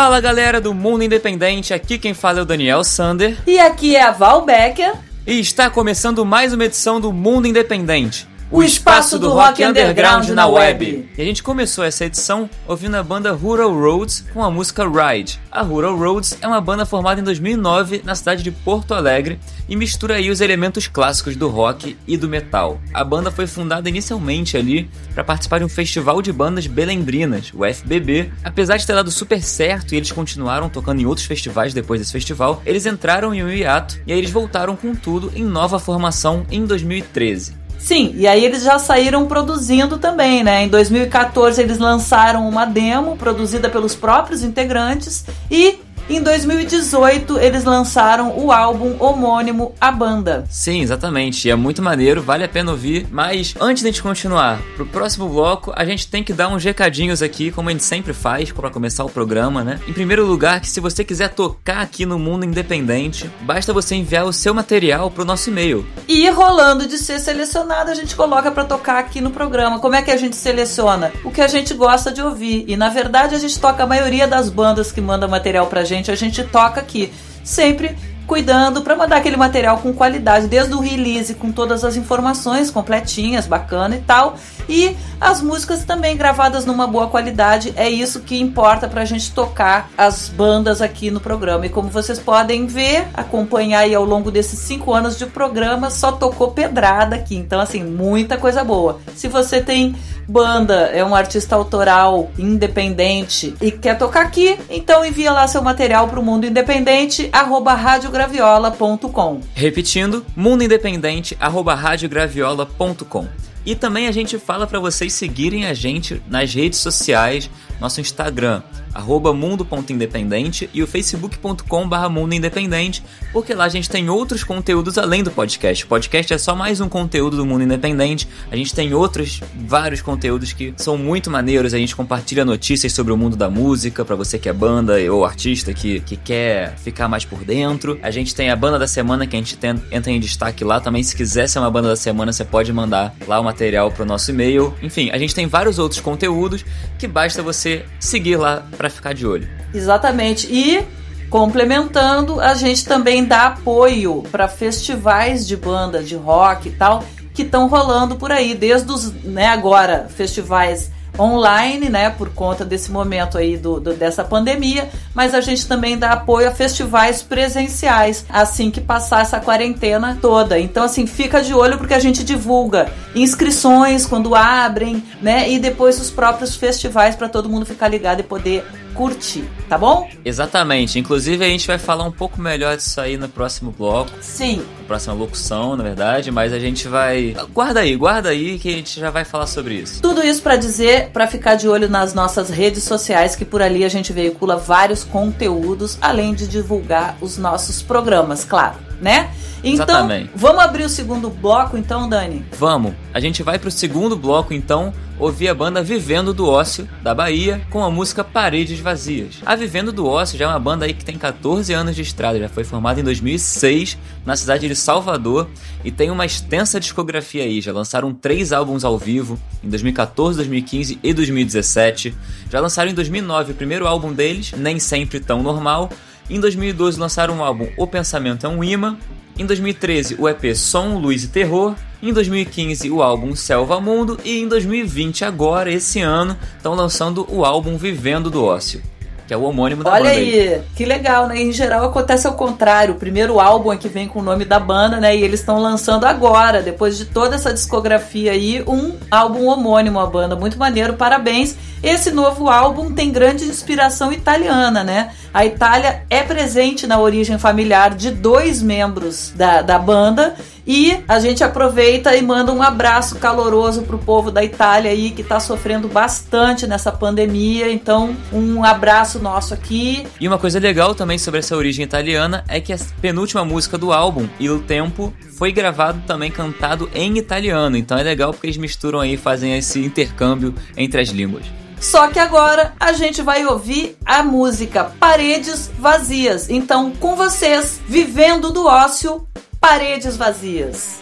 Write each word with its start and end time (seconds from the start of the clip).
Fala 0.00 0.18
galera 0.18 0.62
do 0.62 0.72
Mundo 0.72 1.04
Independente, 1.04 1.74
aqui 1.74 1.98
quem 1.98 2.14
fala 2.14 2.38
é 2.38 2.42
o 2.42 2.46
Daniel 2.46 2.82
Sander. 2.82 3.36
E 3.46 3.60
aqui 3.60 3.94
é 3.94 4.02
a 4.02 4.10
Val 4.10 4.46
Becker. 4.46 4.94
E 5.26 5.38
está 5.38 5.68
começando 5.68 6.24
mais 6.24 6.54
uma 6.54 6.64
edição 6.64 6.98
do 6.98 7.12
Mundo 7.12 7.46
Independente 7.46 8.26
o 8.50 8.64
espaço 8.64 9.16
do 9.16 9.30
rock 9.30 9.64
underground 9.64 10.28
na 10.30 10.46
web. 10.46 11.08
E 11.16 11.22
a 11.22 11.24
gente 11.24 11.40
começou 11.40 11.84
essa 11.84 12.04
edição 12.04 12.50
ouvindo 12.66 12.96
a 12.96 13.02
banda 13.02 13.30
Rural 13.30 13.72
Roads 13.72 14.26
com 14.34 14.42
a 14.42 14.50
música 14.50 14.84
Ride. 14.84 15.38
A 15.52 15.62
Rural 15.62 15.96
Roads 15.96 16.36
é 16.40 16.48
uma 16.48 16.60
banda 16.60 16.84
formada 16.84 17.20
em 17.20 17.24
2009 17.24 18.02
na 18.04 18.14
cidade 18.14 18.42
de 18.42 18.50
Porto 18.50 18.92
Alegre 18.92 19.38
e 19.68 19.76
mistura 19.76 20.16
aí 20.16 20.30
os 20.30 20.40
elementos 20.40 20.88
clássicos 20.88 21.36
do 21.36 21.48
rock 21.48 21.96
e 22.08 22.16
do 22.16 22.28
metal. 22.28 22.80
A 22.92 23.04
banda 23.04 23.30
foi 23.30 23.46
fundada 23.46 23.88
inicialmente 23.88 24.56
ali 24.56 24.90
para 25.14 25.22
participar 25.22 25.58
de 25.58 25.64
um 25.64 25.68
festival 25.68 26.20
de 26.20 26.32
bandas 26.32 26.66
belembrinas, 26.66 27.52
o 27.54 27.64
FBB. 27.64 28.32
Apesar 28.42 28.76
de 28.76 28.86
ter 28.86 28.94
dado 28.94 29.12
super 29.12 29.40
certo 29.42 29.94
e 29.94 29.96
eles 29.96 30.10
continuaram 30.10 30.68
tocando 30.68 31.00
em 31.00 31.06
outros 31.06 31.26
festivais 31.26 31.72
depois 31.72 32.00
desse 32.00 32.12
festival, 32.12 32.60
eles 32.66 32.84
entraram 32.84 33.32
em 33.32 33.44
um 33.44 33.48
hiato 33.48 34.00
e 34.04 34.12
aí 34.12 34.18
eles 34.18 34.30
voltaram 34.30 34.74
com 34.74 34.92
tudo 34.92 35.30
em 35.36 35.44
nova 35.44 35.78
formação 35.78 36.44
em 36.50 36.66
2013. 36.66 37.60
Sim, 37.80 38.12
e 38.14 38.28
aí 38.28 38.44
eles 38.44 38.62
já 38.62 38.78
saíram 38.78 39.26
produzindo 39.26 39.96
também, 39.96 40.44
né? 40.44 40.64
Em 40.64 40.68
2014 40.68 41.60
eles 41.60 41.78
lançaram 41.78 42.46
uma 42.46 42.66
demo 42.66 43.16
produzida 43.16 43.70
pelos 43.70 43.94
próprios 43.94 44.44
integrantes 44.44 45.24
e 45.50 45.78
Em 46.10 46.20
2018, 46.20 47.38
eles 47.38 47.62
lançaram 47.62 48.36
o 48.36 48.50
álbum 48.50 48.96
homônimo 48.98 49.76
A 49.80 49.92
Banda. 49.92 50.44
Sim, 50.50 50.80
exatamente. 50.80 51.46
E 51.46 51.52
é 51.52 51.54
muito 51.54 51.80
maneiro, 51.80 52.20
vale 52.20 52.42
a 52.42 52.48
pena 52.48 52.72
ouvir. 52.72 53.06
Mas 53.12 53.54
antes 53.60 53.84
de 53.84 53.88
a 53.88 53.92
gente 53.92 54.02
continuar, 54.02 54.60
pro 54.74 54.84
próximo 54.84 55.28
bloco, 55.28 55.72
a 55.76 55.84
gente 55.84 56.08
tem 56.08 56.24
que 56.24 56.32
dar 56.32 56.48
uns 56.48 56.64
recadinhos 56.64 57.22
aqui, 57.22 57.52
como 57.52 57.68
a 57.68 57.72
gente 57.72 57.84
sempre 57.84 58.12
faz 58.12 58.50
para 58.50 58.68
começar 58.70 59.04
o 59.04 59.08
programa, 59.08 59.62
né? 59.62 59.78
Em 59.86 59.92
primeiro 59.92 60.26
lugar, 60.26 60.60
que 60.60 60.68
se 60.68 60.80
você 60.80 61.04
quiser 61.04 61.28
tocar 61.28 61.80
aqui 61.80 62.04
no 62.04 62.18
mundo 62.18 62.44
independente, 62.44 63.30
basta 63.42 63.72
você 63.72 63.94
enviar 63.94 64.24
o 64.24 64.32
seu 64.32 64.52
material 64.52 65.12
pro 65.12 65.24
nosso 65.24 65.48
e-mail. 65.48 65.86
E 66.08 66.28
rolando 66.28 66.88
de 66.88 66.98
ser 66.98 67.20
selecionado, 67.20 67.88
a 67.88 67.94
gente 67.94 68.16
coloca 68.16 68.50
para 68.50 68.64
tocar 68.64 68.98
aqui 68.98 69.20
no 69.20 69.30
programa. 69.30 69.78
Como 69.78 69.94
é 69.94 70.02
que 70.02 70.10
a 70.10 70.16
gente 70.16 70.34
seleciona? 70.34 71.12
O 71.22 71.30
que 71.30 71.40
a 71.40 71.46
gente 71.46 71.72
gosta 71.72 72.10
de 72.10 72.20
ouvir. 72.20 72.64
E 72.66 72.76
na 72.76 72.88
verdade, 72.88 73.36
a 73.36 73.38
gente 73.38 73.60
toca 73.60 73.84
a 73.84 73.86
maioria 73.86 74.26
das 74.26 74.50
bandas 74.50 74.90
que 74.90 75.00
mandam 75.00 75.28
material 75.28 75.68
pra 75.68 75.84
gente 75.84 75.99
gente, 76.00 76.10
a 76.10 76.16
gente 76.16 76.42
toca 76.44 76.80
aqui. 76.80 77.12
Sempre 77.44 77.96
cuidando 78.26 78.82
para 78.82 78.94
mandar 78.94 79.16
aquele 79.16 79.36
material 79.36 79.78
com 79.78 79.92
qualidade, 79.92 80.46
desde 80.46 80.72
o 80.72 80.78
release 80.78 81.34
com 81.34 81.50
todas 81.50 81.84
as 81.84 81.96
informações 81.96 82.70
completinhas, 82.70 83.46
bacana 83.46 83.96
e 83.96 84.00
tal, 84.00 84.36
e 84.70 84.96
as 85.20 85.42
músicas 85.42 85.84
também 85.84 86.16
gravadas 86.16 86.64
numa 86.64 86.86
boa 86.86 87.08
qualidade. 87.08 87.74
É 87.76 87.90
isso 87.90 88.20
que 88.20 88.40
importa 88.40 88.88
para 88.88 89.02
a 89.02 89.04
gente 89.04 89.32
tocar 89.32 89.90
as 89.98 90.28
bandas 90.28 90.80
aqui 90.80 91.10
no 91.10 91.20
programa. 91.20 91.66
E 91.66 91.68
como 91.68 91.88
vocês 91.88 92.18
podem 92.18 92.66
ver, 92.66 93.08
acompanhar 93.12 93.80
aí 93.80 93.94
ao 93.94 94.04
longo 94.04 94.30
desses 94.30 94.60
cinco 94.60 94.94
anos 94.94 95.18
de 95.18 95.26
programa, 95.26 95.90
só 95.90 96.12
tocou 96.12 96.52
pedrada 96.52 97.16
aqui. 97.16 97.36
Então, 97.36 97.60
assim, 97.60 97.82
muita 97.82 98.38
coisa 98.38 98.62
boa. 98.62 99.00
Se 99.14 99.26
você 99.28 99.60
tem 99.60 99.94
banda, 100.30 100.90
é 100.92 101.04
um 101.04 101.14
artista 101.14 101.56
autoral, 101.56 102.30
independente 102.38 103.54
e 103.60 103.72
quer 103.72 103.98
tocar 103.98 104.22
aqui, 104.22 104.56
então 104.70 105.04
envia 105.04 105.32
lá 105.32 105.46
seu 105.48 105.60
material 105.60 106.06
para 106.06 106.20
o 106.20 106.22
mundo 106.22 106.46
independente, 106.46 107.28
arroba 107.32 107.74
radiograviola.com. 107.74 109.40
Repetindo, 109.54 110.24
mundoindependente, 110.36 111.36
arroba 111.40 111.74
radiograviola.com. 111.74 113.49
E 113.64 113.74
também 113.74 114.06
a 114.06 114.12
gente 114.12 114.38
fala 114.38 114.66
para 114.66 114.78
vocês 114.78 115.12
seguirem 115.12 115.66
a 115.66 115.74
gente 115.74 116.22
nas 116.28 116.54
redes 116.54 116.78
sociais, 116.78 117.50
nosso 117.80 118.00
Instagram, 118.00 118.62
arroba 118.94 119.32
mundo.independente 119.32 120.68
e 120.72 120.82
o 120.82 120.86
facebook.com 120.86 121.88
barra 121.88 122.08
mundo 122.08 122.34
independente, 122.34 123.02
porque 123.32 123.54
lá 123.54 123.64
a 123.64 123.68
gente 123.68 123.88
tem 123.88 124.08
outros 124.08 124.44
conteúdos 124.44 124.98
além 124.98 125.22
do 125.22 125.30
podcast. 125.30 125.84
O 125.84 125.88
podcast 125.88 126.32
é 126.32 126.38
só 126.38 126.54
mais 126.54 126.80
um 126.80 126.88
conteúdo 126.88 127.36
do 127.36 127.46
mundo 127.46 127.64
independente. 127.64 128.28
A 128.50 128.56
gente 128.56 128.74
tem 128.74 128.92
outros 128.94 129.40
vários 129.66 130.02
conteúdos 130.02 130.52
que 130.52 130.74
são 130.76 130.96
muito 130.96 131.30
maneiros. 131.30 131.74
A 131.74 131.78
gente 131.78 131.94
compartilha 131.94 132.44
notícias 132.44 132.92
sobre 132.92 133.12
o 133.12 133.16
mundo 133.16 133.36
da 133.36 133.48
música 133.48 134.04
para 134.04 134.16
você 134.16 134.38
que 134.38 134.48
é 134.48 134.52
banda 134.52 134.94
ou 135.10 135.24
artista 135.24 135.72
que, 135.72 136.00
que 136.00 136.16
quer 136.16 136.76
ficar 136.76 137.08
mais 137.08 137.24
por 137.24 137.44
dentro. 137.44 137.98
A 138.02 138.10
gente 138.10 138.34
tem 138.34 138.50
a 138.50 138.56
banda 138.56 138.78
da 138.78 138.86
semana 138.86 139.26
que 139.26 139.36
a 139.36 139.38
gente 139.38 139.56
tem, 139.56 139.80
entra 139.90 140.10
em 140.10 140.20
destaque 140.20 140.64
lá 140.64 140.80
também. 140.80 141.02
Se 141.02 141.14
quiser 141.14 141.48
ser 141.48 141.58
uma 141.58 141.70
banda 141.70 141.88
da 141.88 141.96
semana, 141.96 142.32
você 142.32 142.44
pode 142.44 142.72
mandar 142.72 143.14
lá 143.26 143.40
o 143.40 143.44
material 143.44 143.90
pro 143.90 144.04
nosso 144.04 144.30
e-mail. 144.30 144.74
Enfim, 144.82 145.10
a 145.10 145.18
gente 145.18 145.34
tem 145.34 145.46
vários 145.46 145.78
outros 145.78 146.00
conteúdos 146.00 146.64
que 146.98 147.06
basta 147.06 147.42
você 147.42 147.84
seguir 147.98 148.36
lá 148.36 148.66
para 148.80 148.88
ficar 148.88 149.12
de 149.12 149.26
olho. 149.26 149.46
Exatamente. 149.74 150.46
E 150.50 150.82
complementando, 151.28 152.40
a 152.40 152.54
gente 152.54 152.82
também 152.86 153.22
dá 153.26 153.48
apoio 153.48 154.22
para 154.32 154.48
festivais 154.48 155.46
de 155.46 155.54
banda 155.54 156.02
de 156.02 156.16
rock 156.16 156.68
e 156.68 156.72
tal 156.72 157.04
que 157.34 157.42
estão 157.42 157.68
rolando 157.68 158.16
por 158.16 158.32
aí, 158.32 158.54
desde 158.54 158.90
os, 158.90 159.12
né, 159.22 159.48
agora, 159.48 160.08
festivais 160.08 160.90
online, 161.18 161.88
né, 161.88 162.10
por 162.10 162.30
conta 162.30 162.64
desse 162.64 162.90
momento 162.90 163.36
aí 163.36 163.56
do, 163.56 163.80
do, 163.80 163.94
dessa 163.94 164.24
pandemia, 164.24 164.88
mas 165.14 165.34
a 165.34 165.40
gente 165.40 165.66
também 165.66 165.98
dá 165.98 166.12
apoio 166.12 166.48
a 166.48 166.52
festivais 166.52 167.22
presenciais 167.22 168.24
assim 168.28 168.70
que 168.70 168.80
passar 168.80 169.22
essa 169.22 169.40
quarentena 169.40 170.18
toda. 170.20 170.58
Então 170.58 170.84
assim, 170.84 171.06
fica 171.06 171.42
de 171.42 171.52
olho 171.54 171.78
porque 171.78 171.94
a 171.94 171.98
gente 171.98 172.24
divulga 172.24 172.90
inscrições 173.14 174.06
quando 174.06 174.34
abrem, 174.34 175.02
né, 175.20 175.50
e 175.50 175.58
depois 175.58 176.00
os 176.00 176.10
próprios 176.10 176.56
festivais 176.56 177.14
para 177.14 177.28
todo 177.28 177.48
mundo 177.48 177.66
ficar 177.66 177.88
ligado 177.88 178.20
e 178.20 178.24
poder 178.24 178.64
curtir, 178.94 179.44
tá 179.68 179.76
bom? 179.78 180.08
Exatamente. 180.24 180.98
Inclusive 180.98 181.44
a 181.44 181.48
gente 181.48 181.66
vai 181.66 181.78
falar 181.78 182.04
um 182.04 182.12
pouco 182.12 182.40
melhor 182.40 182.76
disso 182.76 183.00
aí 183.00 183.16
no 183.16 183.28
próximo 183.28 183.74
bloco. 183.76 184.10
Sim. 184.20 184.62
Na 184.80 184.86
próxima 184.86 185.14
locução, 185.14 185.76
na 185.76 185.82
verdade, 185.82 186.30
mas 186.30 186.52
a 186.52 186.58
gente 186.58 186.88
vai 186.88 187.34
guarda 187.52 187.80
aí, 187.80 187.96
guarda 187.96 188.28
aí 188.30 188.58
que 188.58 188.68
a 188.68 188.72
gente 188.72 188.98
já 188.98 189.10
vai 189.10 189.24
falar 189.24 189.46
sobre 189.46 189.74
isso. 189.74 190.02
Tudo 190.02 190.22
isso 190.22 190.42
para 190.42 190.56
dizer, 190.56 191.10
para 191.10 191.26
ficar 191.26 191.54
de 191.54 191.68
olho 191.68 191.88
nas 191.88 192.14
nossas 192.14 192.50
redes 192.50 192.82
sociais 192.82 193.36
que 193.36 193.44
por 193.44 193.62
ali 193.62 193.84
a 193.84 193.88
gente 193.88 194.12
veicula 194.12 194.56
vários 194.56 195.04
conteúdos, 195.04 195.96
além 196.00 196.34
de 196.34 196.46
divulgar 196.46 197.16
os 197.20 197.38
nossos 197.38 197.82
programas, 197.82 198.44
claro, 198.44 198.76
né? 199.00 199.30
Então, 199.62 199.84
Exatamente. 199.84 200.30
vamos 200.34 200.62
abrir 200.62 200.84
o 200.84 200.88
segundo 200.88 201.28
bloco 201.28 201.76
então, 201.76 202.08
Dani? 202.08 202.44
Vamos. 202.52 202.94
A 203.12 203.20
gente 203.20 203.42
vai 203.42 203.58
pro 203.58 203.70
segundo 203.70 204.16
bloco 204.16 204.54
então 204.54 204.92
ouvir 205.20 205.48
a 205.48 205.54
banda 205.54 205.82
Vivendo 205.82 206.32
do 206.32 206.48
Ócio, 206.48 206.88
da 207.02 207.14
Bahia, 207.14 207.60
com 207.68 207.84
a 207.84 207.90
música 207.90 208.24
Paredes 208.24 208.80
Vazias. 208.80 209.36
A 209.44 209.54
Vivendo 209.54 209.92
do 209.92 210.06
Ócio 210.06 210.38
já 210.38 210.46
é 210.46 210.48
uma 210.48 210.58
banda 210.58 210.86
aí 210.86 210.94
que 210.94 211.04
tem 211.04 211.18
14 211.18 211.70
anos 211.74 211.94
de 211.94 212.00
estrada, 212.00 212.38
já 212.38 212.48
foi 212.48 212.64
formada 212.64 212.98
em 212.98 213.04
2006 213.04 213.98
na 214.24 214.34
cidade 214.34 214.66
de 214.66 214.74
Salvador 214.74 215.46
e 215.84 215.90
tem 215.90 216.10
uma 216.10 216.24
extensa 216.24 216.80
discografia 216.80 217.44
aí. 217.44 217.60
Já 217.60 217.70
lançaram 217.70 218.14
três 218.14 218.50
álbuns 218.50 218.82
ao 218.82 218.96
vivo 218.96 219.38
em 219.62 219.68
2014, 219.68 220.38
2015 220.38 220.98
e 221.02 221.12
2017. 221.12 222.14
Já 222.50 222.58
lançaram 222.58 222.90
em 222.90 222.94
2009 222.94 223.52
o 223.52 223.54
primeiro 223.54 223.86
álbum 223.86 224.14
deles, 224.14 224.52
Nem 224.56 224.78
Sempre 224.78 225.20
Tão 225.20 225.42
Normal. 225.42 225.90
Em 226.30 226.40
2012 226.40 226.98
lançaram 226.98 227.38
o 227.38 227.42
álbum 227.42 227.68
O 227.76 227.86
Pensamento 227.86 228.46
é 228.46 228.48
um 228.48 228.64
Imã. 228.64 228.96
Em 229.40 229.46
2013 229.46 230.16
o 230.18 230.28
EP 230.28 230.54
Som, 230.54 230.98
Luz 230.98 231.24
e 231.24 231.28
Terror 231.28 231.74
em 232.02 232.12
2015 232.12 232.90
o 232.90 233.02
álbum 233.02 233.34
Selva 233.34 233.80
Mundo 233.80 234.20
e 234.22 234.38
em 234.38 234.46
2020 234.46 235.24
agora 235.24 235.72
esse 235.72 235.98
ano 235.98 236.36
estão 236.58 236.74
lançando 236.74 237.26
o 237.26 237.42
álbum 237.42 237.78
Vivendo 237.78 238.30
do 238.30 238.44
Ócio 238.44 238.82
que 239.30 239.34
é 239.34 239.36
o 239.36 239.44
homônimo 239.44 239.84
da 239.84 239.92
Olha 239.92 240.10
banda. 240.10 240.16
Olha 240.16 240.26
aí, 240.26 240.62
que 240.74 240.84
legal, 240.84 241.28
né? 241.28 241.40
Em 241.40 241.52
geral 241.52 241.84
acontece 241.84 242.26
ao 242.26 242.32
contrário. 242.32 242.94
O 242.94 242.98
primeiro 242.98 243.38
álbum 243.38 243.72
é 243.72 243.76
que 243.76 243.86
vem 243.86 244.08
com 244.08 244.18
o 244.18 244.22
nome 244.22 244.44
da 244.44 244.58
banda, 244.58 244.98
né? 244.98 245.16
E 245.16 245.22
eles 245.22 245.38
estão 245.38 245.60
lançando 245.60 246.04
agora, 246.04 246.60
depois 246.60 246.98
de 246.98 247.04
toda 247.04 247.36
essa 247.36 247.54
discografia 247.54 248.32
aí, 248.32 248.60
um 248.66 248.96
álbum 249.08 249.46
homônimo 249.46 250.00
à 250.00 250.06
banda. 250.06 250.34
Muito 250.34 250.58
maneiro, 250.58 250.94
parabéns. 250.94 251.56
Esse 251.80 252.10
novo 252.10 252.48
álbum 252.50 252.92
tem 252.92 253.12
grande 253.12 253.44
inspiração 253.44 254.12
italiana, 254.12 254.82
né? 254.82 255.12
A 255.32 255.46
Itália 255.46 256.02
é 256.10 256.22
presente 256.24 256.88
na 256.88 256.98
origem 256.98 257.38
familiar 257.38 257.94
de 257.94 258.10
dois 258.10 258.60
membros 258.60 259.32
da, 259.36 259.62
da 259.62 259.78
banda 259.78 260.34
e 260.66 260.98
a 261.06 261.20
gente 261.20 261.44
aproveita 261.44 262.16
e 262.16 262.22
manda 262.22 262.52
um 262.52 262.60
abraço 262.60 263.16
caloroso 263.16 263.82
pro 263.82 263.96
povo 263.96 264.32
da 264.32 264.42
Itália 264.42 264.90
aí 264.90 265.10
que 265.12 265.22
tá 265.22 265.38
sofrendo 265.38 265.86
bastante 265.86 266.66
nessa 266.66 266.90
pandemia. 266.90 267.70
Então, 267.70 268.16
um 268.32 268.64
abraço 268.64 269.20
nosso 269.20 269.54
aqui. 269.54 270.04
E 270.20 270.26
uma 270.26 270.38
coisa 270.38 270.58
legal 270.58 270.96
também 270.96 271.16
sobre 271.16 271.38
essa 271.38 271.56
origem 271.56 271.84
italiana 271.84 272.44
é 272.48 272.60
que 272.60 272.72
a 272.72 272.78
penúltima 273.00 273.44
música 273.44 273.78
do 273.78 273.92
álbum, 273.92 274.28
Il 274.40 274.60
Tempo, 274.60 275.14
foi 275.38 275.52
gravado 275.52 276.02
também 276.08 276.30
cantado 276.30 276.90
em 276.92 277.18
italiano. 277.18 277.76
Então 277.76 277.96
é 277.96 278.02
legal 278.02 278.32
porque 278.32 278.48
eles 278.48 278.56
misturam 278.56 278.98
aí, 278.98 279.16
fazem 279.16 279.56
esse 279.56 279.78
intercâmbio 279.78 280.54
entre 280.76 281.00
as 281.00 281.08
línguas. 281.10 281.46
Só 281.80 282.08
que 282.08 282.18
agora 282.18 282.74
a 282.78 282.92
gente 282.92 283.22
vai 283.22 283.46
ouvir 283.46 283.96
a 284.04 284.22
música 284.22 284.84
Paredes 285.00 285.70
Vazias. 285.78 286.50
Então, 286.50 286.92
com 286.92 287.16
vocês, 287.16 287.80
Vivendo 287.86 288.50
do 288.50 288.66
Ócio, 288.66 289.26
Paredes 289.58 290.16
Vazias. 290.16 291.00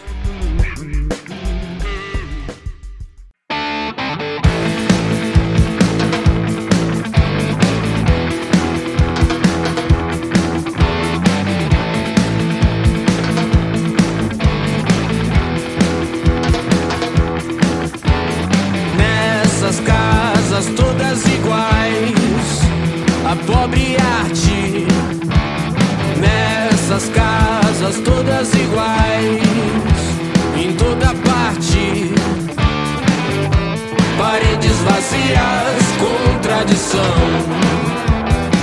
Contradição, 36.69 37.01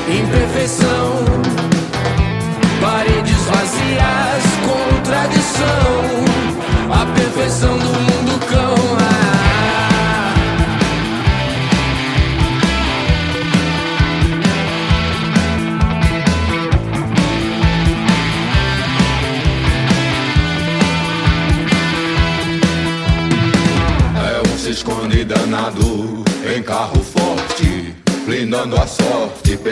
imperfeição. 0.09 1.25
Paredes 2.81 3.41
vazias, 3.47 4.45
contradição, 4.95 5.73
a 6.93 7.07
perfeição 7.15 7.77
do 7.79 7.85
mundo 7.85 8.06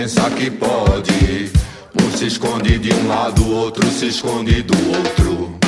pensar 0.05 0.31
que 0.33 0.51
pode. 0.51 1.51
Um 1.99 2.11
se 2.15 2.27
esconde 2.27 2.79
de 2.79 2.93
um 2.93 3.09
lado, 3.09 3.51
outro 3.51 3.87
se 3.91 4.09
esconde 4.09 4.61
do 4.63 4.77
outro. 4.95 5.59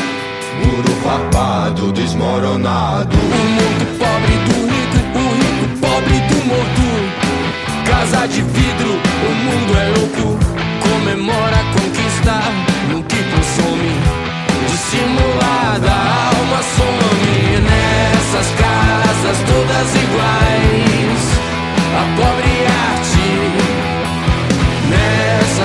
Muro 0.62 0.92
farpado, 1.02 1.90
desmoronado. 1.92 3.16
O 3.16 3.44
mundo 3.56 3.84
pobre 3.98 4.34
do 4.46 4.56
rico, 4.72 4.98
o 5.16 5.26
rico 5.40 5.66
pobre 5.80 6.16
do 6.28 6.38
morto. 6.50 6.86
Casa 7.86 8.28
de 8.28 8.42
vidro, 8.42 8.92
o 8.92 9.34
mundo 9.46 9.72
é 9.78 9.88
louco. 9.96 10.38
Comemora 10.82 11.60
conquistar 11.72 12.52
no 12.90 13.02
que 13.04 13.16
consome. 13.16 13.92
Dissimulada, 14.68 15.90
a 15.90 16.28
alma 16.36 16.62
some 16.76 17.05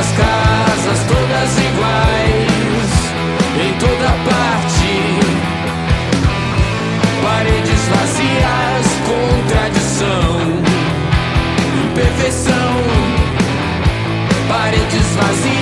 nessas 0.02 0.12
casas 0.18 1.00
todas 1.08 1.58
iguais. 1.58 2.92
Em 3.64 3.74
toda 3.78 4.10
parte, 4.30 4.94
paredes 7.22 7.82
vazias, 7.90 8.88
contradição, 9.06 10.32
imperfeição. 11.86 12.72
Paredes 14.48 15.08
vazias, 15.16 15.61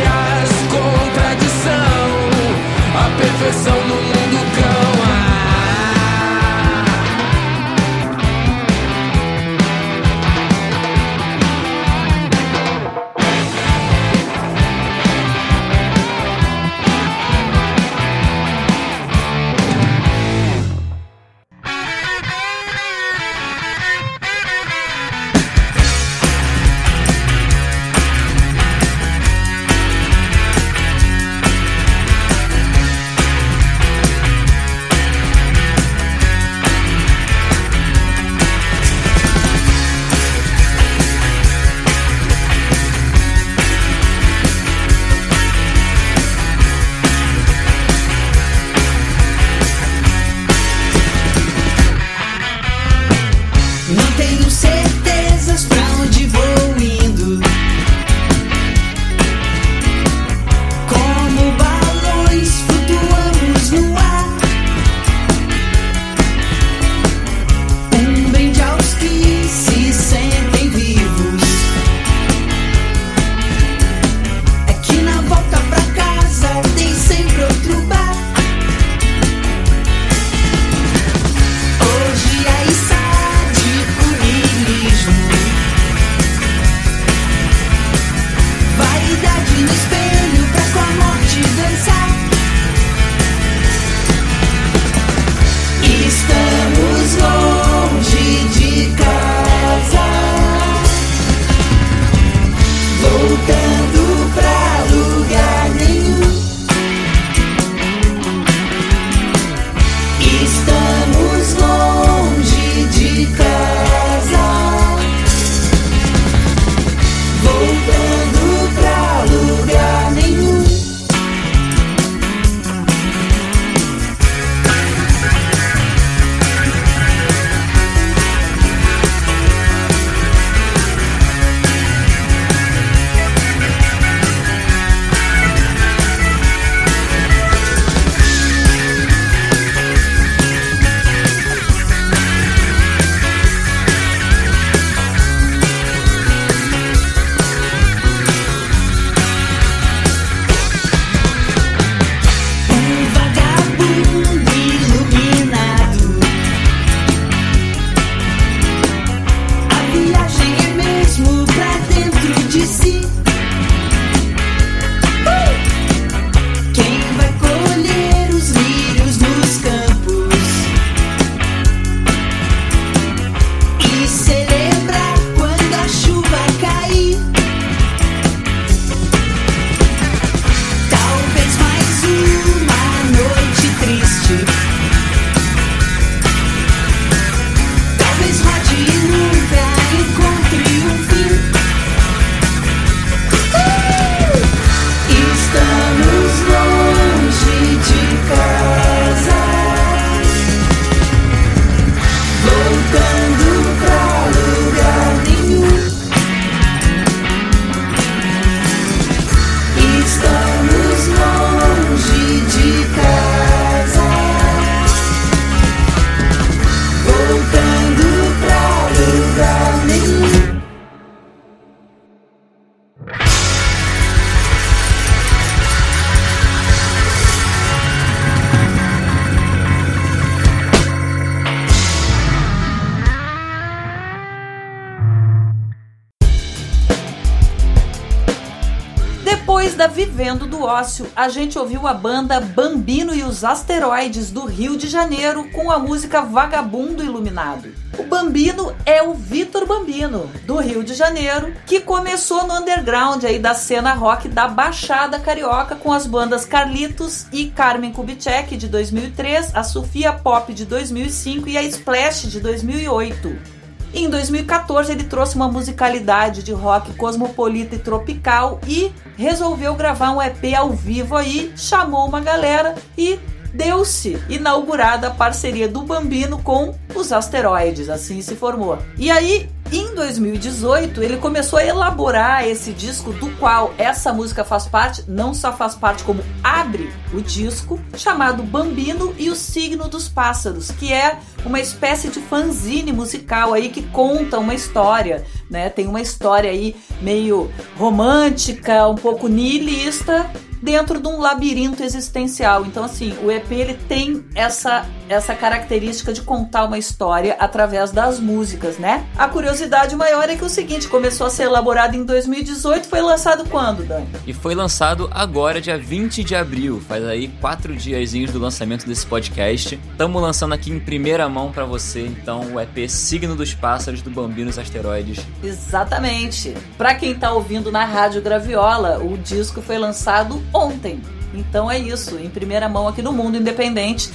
do 240.60 240.66
Ócio, 240.66 241.08
a 241.16 241.30
gente 241.30 241.58
ouviu 241.58 241.88
a 241.88 241.94
banda 241.94 242.42
Bambino 242.42 243.16
e 243.16 243.24
os 243.24 243.46
Asteroides 243.46 244.30
do 244.30 244.46
Rio 244.46 244.76
de 244.76 244.88
Janeiro 244.88 245.50
com 245.52 245.72
a 245.72 245.80
música 245.80 246.22
Vagabundo 246.22 247.02
Iluminado. 247.02 247.74
O 247.98 248.04
Bambino 248.04 248.76
é 248.86 249.02
o 249.02 249.14
Vitor 249.14 249.66
Bambino, 249.66 250.30
do 250.46 250.58
Rio 250.58 250.84
de 250.84 250.94
Janeiro, 250.94 251.54
que 251.66 251.80
começou 251.80 252.46
no 252.46 252.56
underground 252.56 253.24
aí 253.24 253.40
da 253.40 253.54
cena 253.54 253.94
rock 253.94 254.28
da 254.28 254.50
Baixada 254.50 255.18
Carioca 255.18 255.78
com 255.78 255.94
as 255.94 256.06
bandas 256.06 256.44
Carlitos 256.44 257.26
e 257.32 257.46
Carmen 257.46 257.94
Kubitschek 257.94 258.58
de 258.58 258.68
2003, 258.68 259.56
a 259.56 259.64
Sofia 259.64 260.12
Pop 260.12 260.54
de 260.54 260.66
2005 260.66 261.48
e 261.48 261.58
a 261.58 261.64
Splash 261.64 262.24
de 262.24 262.42
2008. 262.42 263.59
Em 263.94 264.10
2014, 264.10 264.92
ele 264.92 265.04
trouxe 265.04 265.36
uma 265.36 265.48
musicalidade 265.48 266.44
de 266.44 266.52
rock 266.52 266.94
cosmopolita 266.94 267.76
e 267.76 267.80
tropical 267.80 268.60
e 268.68 268.92
resolveu 269.18 269.74
gravar 269.76 270.12
um 270.12 270.22
EP 270.22 270.56
ao 270.56 270.72
vivo 270.72 271.16
aí, 271.16 271.52
chamou 271.56 272.08
uma 272.08 272.22
galera 272.22 272.76
e 272.98 273.20
deu-se 273.54 274.22
inaugurada 274.30 275.08
a 275.08 275.12
parceria 275.12 275.68
do 275.68 275.82
Bambino 275.82 276.40
com 276.40 276.76
os 276.94 277.12
asteroides, 277.12 277.90
assim 277.90 278.22
se 278.22 278.36
formou. 278.36 278.78
E 278.98 279.10
aí, 279.10 279.50
em 279.72 279.94
2018, 279.94 281.04
ele 281.04 281.18
começou 281.18 281.60
a 281.60 281.66
elaborar 281.66 282.48
esse 282.48 282.72
disco, 282.72 283.14
do 283.14 283.30
qual 283.38 283.74
essa 283.78 284.12
música 284.12 284.44
faz 284.44 284.66
parte, 284.66 285.04
não 285.08 285.34
só 285.34 285.54
faz 285.54 285.76
parte, 285.76 286.04
como 286.04 286.24
abre 286.44 286.92
o 287.14 287.22
disco, 287.22 287.80
chamado 287.96 288.42
Bambino 288.42 289.14
e 289.18 289.30
o 289.30 289.36
Signo 289.36 289.88
dos 289.88 290.10
Pássaros, 290.10 290.72
que 290.72 290.92
é 290.92 291.20
uma 291.46 291.60
espécie 291.60 292.10
de 292.10 292.20
fanzine 292.20 292.92
musical 292.92 293.54
aí 293.54 293.70
que 293.70 293.84
conta 293.84 294.40
uma 294.40 294.56
história, 294.56 295.24
né? 295.50 295.70
Tem 295.70 295.88
uma 295.88 296.02
história 296.02 296.50
aí 296.50 296.76
meio 297.02 297.52
romântica, 297.78 298.88
um 298.88 298.96
pouco 298.96 299.28
niilista, 299.28 300.30
dentro 300.62 301.00
de 301.00 301.08
um 301.08 301.20
labirinto 301.20 301.84
existencial. 301.84 302.66
Então, 302.66 302.84
assim, 302.84 303.14
o 303.24 303.32
EP 303.32 303.52
ele 303.52 303.74
tem 303.74 304.24
essa, 304.36 304.86
essa 305.08 305.34
característica 305.34 306.14
de 306.14 306.22
contar 306.22 306.66
uma 306.66 306.78
história 306.78 307.36
através 307.40 307.92
das 307.92 308.20
músicas, 308.20 308.78
né? 308.78 309.06
A 309.18 309.28
curiosidade 309.28 309.96
maior 309.96 310.30
é 310.30 310.36
que 310.36 310.44
o 310.44 310.50
seguinte, 310.50 310.88
começou 310.88 311.28
a 311.28 311.30
ser 311.30 311.44
elaborado 311.44 311.96
em 311.96 312.04
2018, 312.04 312.88
foi 312.88 313.02
lançado 313.02 313.48
quando, 313.50 313.86
Dani? 313.86 314.08
E 314.26 314.34
foi 314.34 314.56
lançado 314.56 315.10
agora, 315.14 315.62
dia 315.62 315.78
20 315.78 316.24
de 316.24 316.36
abril, 316.36 316.82
faz 316.88 317.06
aí 317.06 317.28
quatro 317.40 317.76
diazinhos 317.76 318.32
do 318.32 318.40
lançamento 318.40 318.86
desse 318.86 319.06
podcast. 319.06 319.80
Estamos 319.92 320.22
lançando 320.22 320.54
aqui 320.54 320.72
em 320.72 320.80
primeira 320.80 321.28
mão 321.30 321.52
para 321.52 321.66
você, 321.66 322.06
então, 322.06 322.54
o 322.54 322.60
EP 322.60 322.90
Signo 322.90 323.36
dos 323.36 323.54
Pássaros 323.54 324.02
do 324.02 324.10
Bambinos 324.10 324.58
Asteroides. 324.58 325.26
Exatamente. 325.44 326.54
Para 326.78 326.96
quem 326.96 327.16
tá 327.16 327.32
ouvindo 327.32 327.72
na 327.72 327.86
Rádio 327.86 328.22
Graviola, 328.22 329.00
o 329.00 329.18
disco 329.18 329.62
foi 329.62 329.78
lançado 329.78 330.42
ontem. 330.54 331.02
Então 331.34 331.70
é 331.70 331.78
isso, 331.78 332.18
em 332.18 332.30
primeira 332.30 332.68
mão 332.68 332.88
aqui 332.88 333.02
no 333.02 333.14
Mundo 333.14 333.38
Independente. 333.38 334.10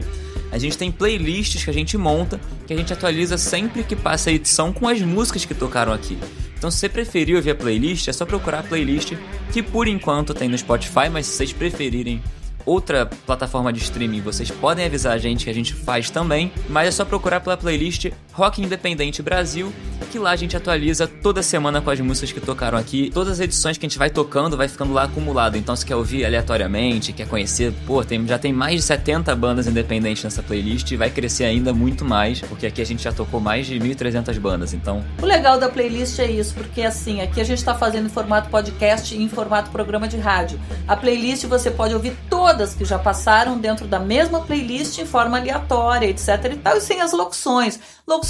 A 0.52 0.58
gente 0.58 0.76
tem 0.76 0.90
playlists 0.90 1.62
que 1.62 1.70
a 1.70 1.72
gente 1.72 1.96
monta, 1.96 2.40
que 2.66 2.72
a 2.72 2.76
gente 2.76 2.92
atualiza 2.92 3.38
sempre 3.38 3.84
que 3.84 3.94
passa 3.94 4.30
a 4.30 4.32
edição 4.32 4.72
com 4.72 4.88
as 4.88 5.00
músicas 5.00 5.44
que 5.44 5.54
tocaram 5.54 5.92
aqui. 5.92 6.18
Então, 6.60 6.70
se 6.70 6.76
você 6.76 6.90
preferir 6.90 7.36
ouvir 7.36 7.52
a 7.52 7.54
playlist, 7.54 8.08
é 8.08 8.12
só 8.12 8.26
procurar 8.26 8.58
a 8.58 8.62
playlist 8.62 9.14
que 9.50 9.62
por 9.62 9.88
enquanto 9.88 10.34
tem 10.34 10.46
no 10.46 10.58
Spotify, 10.58 11.08
mas 11.10 11.24
se 11.24 11.38
vocês 11.38 11.54
preferirem 11.54 12.22
outra 12.66 13.06
plataforma 13.06 13.72
de 13.72 13.80
streaming, 13.80 14.20
vocês 14.20 14.50
podem 14.50 14.84
avisar 14.84 15.14
a 15.14 15.18
gente 15.18 15.44
que 15.44 15.50
a 15.50 15.54
gente 15.54 15.72
faz 15.72 16.10
também, 16.10 16.52
mas 16.68 16.88
é 16.88 16.90
só 16.90 17.02
procurar 17.06 17.40
pela 17.40 17.56
playlist 17.56 18.10
Rock 18.32 18.62
Independente 18.62 19.22
Brasil, 19.22 19.72
que 20.10 20.18
lá 20.18 20.30
a 20.30 20.36
gente 20.36 20.56
atualiza 20.56 21.06
toda 21.06 21.42
semana 21.42 21.80
com 21.80 21.90
as 21.90 22.00
músicas 22.00 22.32
que 22.32 22.40
tocaram 22.40 22.76
aqui. 22.76 23.10
Todas 23.14 23.34
as 23.34 23.40
edições 23.40 23.78
que 23.78 23.86
a 23.86 23.88
gente 23.88 23.98
vai 23.98 24.10
tocando 24.10 24.56
vai 24.56 24.66
ficando 24.66 24.92
lá 24.92 25.04
acumulado. 25.04 25.56
Então 25.56 25.76
se 25.76 25.86
quer 25.86 25.94
ouvir 25.94 26.24
aleatoriamente, 26.24 27.12
quer 27.12 27.28
conhecer, 27.28 27.72
pô, 27.86 28.04
tem, 28.04 28.26
já 28.26 28.38
tem 28.38 28.52
mais 28.52 28.76
de 28.76 28.82
70 28.82 29.34
bandas 29.36 29.66
independentes 29.66 30.24
nessa 30.24 30.42
playlist 30.42 30.90
e 30.90 30.96
vai 30.96 31.10
crescer 31.10 31.44
ainda 31.44 31.72
muito 31.72 32.04
mais, 32.04 32.40
porque 32.40 32.66
aqui 32.66 32.82
a 32.82 32.86
gente 32.86 33.02
já 33.02 33.12
tocou 33.12 33.40
mais 33.40 33.66
de 33.66 33.78
1.300 33.78 34.38
bandas, 34.40 34.74
então... 34.74 35.04
O 35.22 35.26
legal 35.26 35.58
da 35.58 35.68
playlist 35.68 36.18
é 36.18 36.30
isso, 36.30 36.54
porque 36.54 36.82
assim, 36.82 37.20
aqui 37.20 37.40
a 37.40 37.44
gente 37.44 37.64
tá 37.64 37.74
fazendo 37.74 38.06
em 38.06 38.10
formato 38.10 38.50
podcast 38.50 39.14
e 39.14 39.22
em 39.22 39.28
formato 39.28 39.70
programa 39.70 40.08
de 40.08 40.16
rádio. 40.16 40.58
A 40.88 40.96
playlist 40.96 41.44
você 41.44 41.70
pode 41.70 41.94
ouvir 41.94 42.16
todas 42.28 42.74
que 42.74 42.84
já 42.84 42.98
passaram 42.98 43.58
dentro 43.58 43.86
da 43.86 44.00
mesma 44.00 44.40
playlist 44.40 44.98
em 44.98 45.06
forma 45.06 45.38
aleatória, 45.38 46.06
etc 46.06 46.28
e 46.52 46.56
tal, 46.56 46.76
e 46.76 46.80
sem 46.80 47.00
as 47.00 47.12
locuções. 47.12 47.78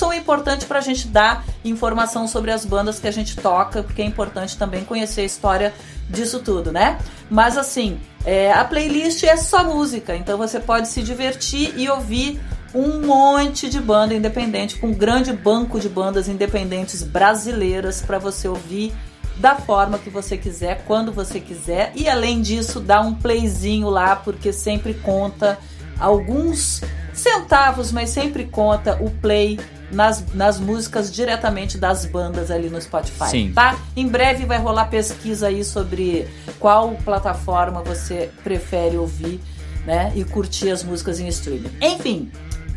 Locução 0.01 0.13
é 0.13 0.17
importante 0.17 0.65
para 0.65 0.79
a 0.79 0.83
gente 0.83 1.09
dar 1.09 1.45
informação 1.63 2.27
sobre 2.27 2.51
as 2.51 2.65
bandas 2.65 2.99
que 2.99 3.07
a 3.07 3.11
gente 3.11 3.37
toca, 3.37 3.83
porque 3.83 4.01
é 4.01 4.05
importante 4.07 4.57
também 4.57 4.83
conhecer 4.83 5.21
a 5.21 5.25
história 5.25 5.75
disso 6.09 6.39
tudo, 6.39 6.73
né? 6.73 6.99
Mas 7.29 7.59
assim, 7.59 8.01
é, 8.25 8.51
a 8.51 8.65
playlist 8.65 9.23
é 9.25 9.37
só 9.37 9.63
música, 9.63 10.17
então 10.17 10.39
você 10.39 10.59
pode 10.59 10.89
se 10.89 11.03
divertir 11.03 11.75
e 11.77 11.87
ouvir 11.91 12.41
um 12.75 13.07
monte 13.07 13.69
de 13.69 13.79
banda 13.79 14.15
independente, 14.15 14.77
com 14.77 14.87
um 14.87 14.95
grande 14.95 15.35
banco 15.35 15.79
de 15.79 15.89
bandas 15.91 16.29
independentes 16.29 17.03
brasileiras 17.03 18.01
para 18.01 18.19
você 18.19 18.49
ouvir 18.49 18.95
da 19.37 19.55
forma 19.57 19.99
que 19.99 20.09
você 20.09 20.39
quiser, 20.39 20.83
quando 20.87 21.13
você 21.13 21.41
quiser. 21.41 21.93
E 21.95 22.09
além 22.09 22.41
disso, 22.41 22.81
dá 22.81 23.03
um 23.03 23.15
playzinho 23.15 23.91
lá, 23.91 24.17
porque 24.17 24.51
sempre 24.51 24.95
conta 24.95 25.59
alguns 25.99 26.81
centavos, 27.13 27.93
mas 27.93 28.09
sempre 28.09 28.47
conta 28.47 28.97
o 29.03 29.11
play 29.11 29.59
nas, 29.91 30.25
nas 30.35 30.59
músicas 30.59 31.13
diretamente 31.13 31.79
das 31.79 32.05
bandas 32.05 32.51
ali 32.51 32.69
no 32.69 32.81
Spotify, 32.81 33.29
Sim. 33.29 33.53
tá? 33.53 33.79
Em 33.97 34.07
breve 34.07 34.45
vai 34.45 34.59
rolar 34.59 34.87
pesquisa 34.87 35.49
aí 35.49 35.65
sobre 35.65 36.29
qual 36.59 36.93
plataforma 37.05 37.83
você 37.83 38.31
prefere 38.43 38.97
ouvir, 38.97 39.41
né? 39.85 40.13
E 40.15 40.25
curtir 40.25 40.71
as 40.71 40.85
músicas 40.85 41.21
em 41.21 41.29
streaming. 41.29 41.71
Enfim, 41.81 42.31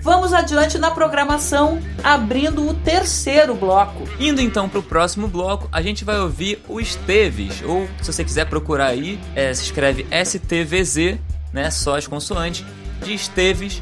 Vamos 0.04 0.34
adiante 0.34 0.78
na 0.78 0.92
programação, 0.92 1.82
abrindo 2.04 2.68
o 2.68 2.74
terceiro 2.74 3.56
bloco. 3.56 4.04
Indo 4.20 4.42
então 4.42 4.68
para 4.68 4.80
o 4.80 4.84
próximo 4.84 5.30
bloco, 5.30 5.70
a 5.72 5.82
gente 5.82 6.04
vai 6.04 6.20
ouvir 6.20 6.62
o 6.68 6.78
Esteves, 6.82 7.64
ou 7.66 7.88
se 8.02 8.12
você 8.12 8.22
quiser 8.22 8.46
procurar 8.50 8.88
aí, 8.88 9.18
é, 9.34 9.54
se 9.54 9.64
escreve 9.64 10.06
STVZ, 10.12 11.18
né, 11.54 11.72
só 11.72 11.96
as 11.96 12.06
consoantes, 12.06 12.66
de 13.02 13.14
Esteves 13.14 13.82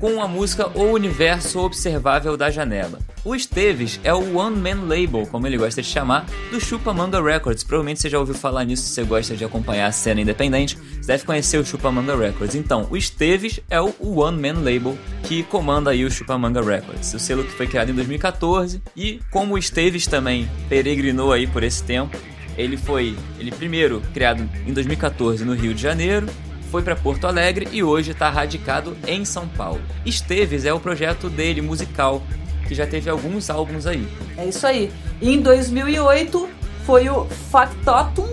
com 0.00 0.20
a 0.22 0.26
música 0.26 0.66
O 0.74 0.92
Universo 0.92 1.60
Observável 1.60 2.34
da 2.34 2.50
Janela. 2.50 2.98
O 3.22 3.34
Esteves 3.34 4.00
é 4.02 4.14
o 4.14 4.38
One 4.38 4.56
Man 4.56 4.86
Label, 4.86 5.26
como 5.26 5.46
ele 5.46 5.58
gosta 5.58 5.82
de 5.82 5.88
chamar, 5.88 6.24
do 6.50 6.58
Chupa 6.58 6.94
Manga 6.94 7.22
Records. 7.22 7.62
Provavelmente 7.62 8.00
você 8.00 8.08
já 8.08 8.18
ouviu 8.18 8.34
falar 8.34 8.64
nisso 8.64 8.84
se 8.84 8.94
você 8.94 9.04
gosta 9.04 9.36
de 9.36 9.44
acompanhar 9.44 9.88
a 9.88 9.92
cena 9.92 10.22
independente. 10.22 10.78
Você 11.00 11.08
deve 11.08 11.24
conhecer 11.24 11.58
o 11.58 11.66
Chupa 11.66 11.92
Manga 11.92 12.16
Records. 12.16 12.54
Então, 12.54 12.88
o 12.90 12.96
Esteves 12.96 13.60
é 13.68 13.78
o 13.78 13.94
One 14.00 14.40
Man 14.40 14.60
Label 14.60 14.96
que 15.24 15.42
comanda 15.42 15.90
aí 15.90 16.02
o 16.02 16.10
Chupa 16.10 16.38
Manga 16.38 16.62
Records. 16.62 17.12
O 17.12 17.18
selo 17.18 17.44
que 17.44 17.52
foi 17.52 17.66
criado 17.66 17.90
em 17.90 17.94
2014 17.94 18.82
e 18.96 19.20
como 19.30 19.54
o 19.54 19.58
Esteves 19.58 20.06
também 20.06 20.48
peregrinou 20.70 21.30
aí 21.30 21.46
por 21.46 21.62
esse 21.62 21.82
tempo, 21.82 22.16
Ele 22.56 22.76
foi, 22.76 23.14
ele 23.38 23.50
primeiro 23.50 24.02
criado 24.12 24.48
em 24.66 24.72
2014 24.72 25.44
no 25.44 25.54
Rio 25.54 25.72
de 25.72 25.80
Janeiro, 25.80 26.26
foi 26.70 26.82
para 26.82 26.94
Porto 26.94 27.26
Alegre 27.26 27.68
e 27.72 27.82
hoje 27.82 28.12
está 28.12 28.30
radicado 28.30 28.96
em 29.06 29.24
São 29.24 29.48
Paulo. 29.48 29.80
Esteves 30.06 30.64
é 30.64 30.72
o 30.72 30.78
projeto 30.78 31.28
dele 31.28 31.60
musical, 31.60 32.22
que 32.66 32.74
já 32.74 32.86
teve 32.86 33.10
alguns 33.10 33.50
álbuns 33.50 33.86
aí. 33.86 34.06
É 34.36 34.46
isso 34.46 34.66
aí. 34.66 34.90
Em 35.20 35.40
2008 35.40 36.48
foi 36.86 37.08
o 37.08 37.24
Factotum, 37.50 38.28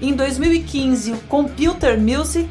em 0.00 0.14
2015 0.14 1.12
o 1.12 1.18
Computer 1.28 2.00
Music 2.00 2.48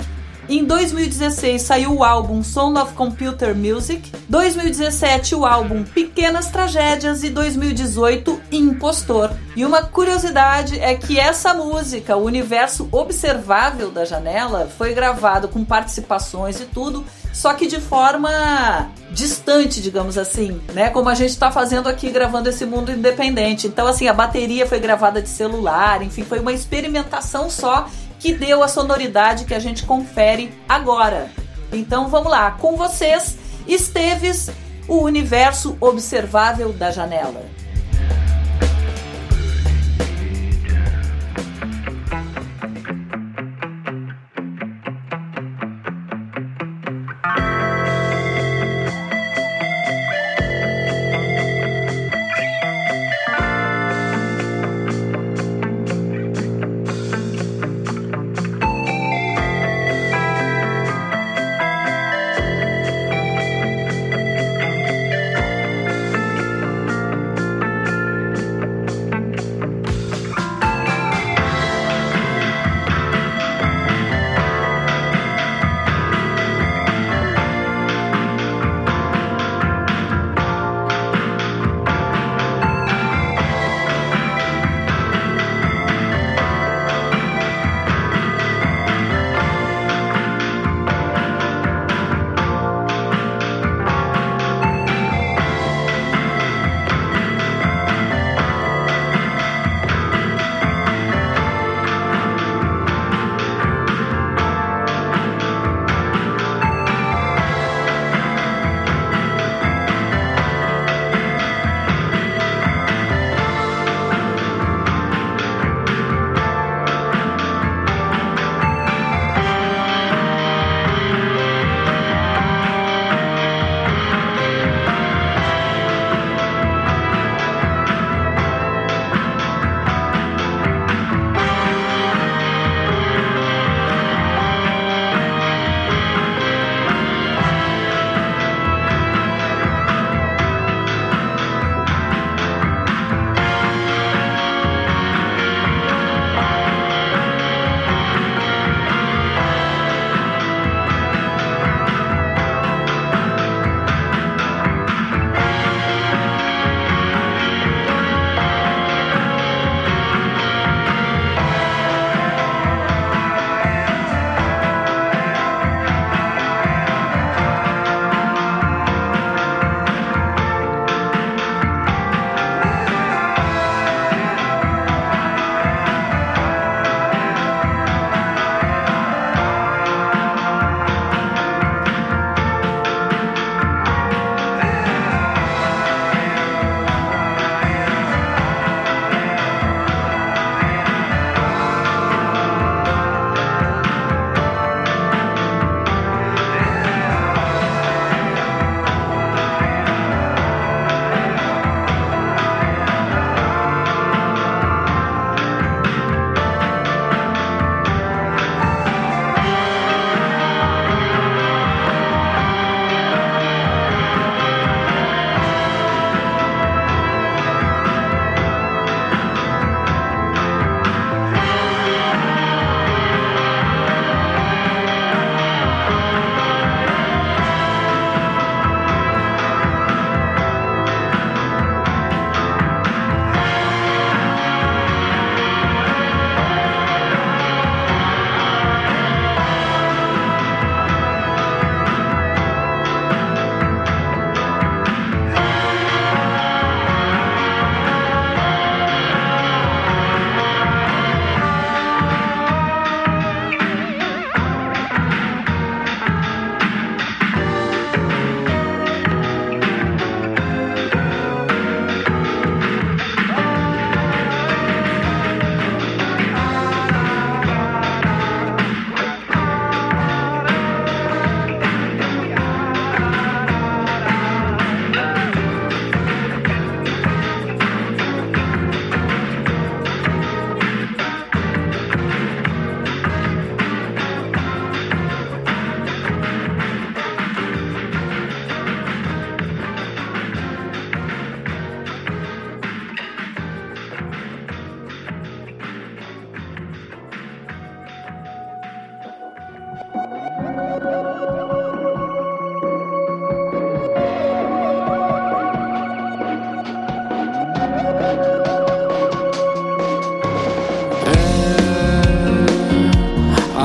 em 0.47 0.63
2016 0.63 1.61
saiu 1.61 1.93
o 1.93 2.03
álbum 2.03 2.43
Sound 2.43 2.79
of 2.79 2.93
Computer 2.93 3.55
Music, 3.55 4.11
2017 4.29 5.33
o 5.35 5.45
álbum 5.45 5.83
Pequenas 5.83 6.47
Tragédias 6.47 7.23
e 7.23 7.29
2018 7.29 8.41
Impostor. 8.51 9.31
E 9.55 9.65
uma 9.65 9.81
curiosidade 9.83 10.79
é 10.79 10.93
que 10.95 11.19
essa 11.19 11.53
música, 11.53 12.15
o 12.15 12.23
universo 12.23 12.87
observável 12.91 13.89
da 13.89 14.05
janela, 14.05 14.69
foi 14.77 14.93
gravado 14.93 15.47
com 15.47 15.65
participações 15.65 16.59
e 16.59 16.65
tudo, 16.65 17.03
só 17.33 17.53
que 17.53 17.67
de 17.67 17.79
forma 17.79 18.91
distante, 19.11 19.81
digamos 19.81 20.17
assim, 20.17 20.61
né? 20.73 20.89
Como 20.89 21.09
a 21.09 21.15
gente 21.15 21.31
está 21.31 21.51
fazendo 21.51 21.87
aqui 21.87 22.11
gravando 22.11 22.49
esse 22.49 22.65
mundo 22.65 22.91
independente. 22.91 23.67
Então, 23.67 23.87
assim, 23.87 24.07
a 24.07 24.13
bateria 24.13 24.67
foi 24.67 24.79
gravada 24.79 25.21
de 25.21 25.29
celular, 25.29 26.01
enfim, 26.01 26.23
foi 26.23 26.39
uma 26.39 26.53
experimentação 26.53 27.49
só 27.49 27.87
que 28.25 28.33
deu 28.33 28.63
a 28.63 28.67
sonoridade 28.67 29.45
que 29.45 29.53
a 29.53 29.59
gente 29.59 29.85
confere 29.85 30.51
agora. 30.67 31.29
Então 31.71 32.07
vamos 32.07 32.31
lá, 32.31 32.49
com 32.49 32.75
vocês, 32.75 33.37
Esteves, 33.67 34.49
o 34.87 35.03
universo 35.03 35.77
observável 35.79 36.73
da 36.73 36.89
janela. 36.89 37.45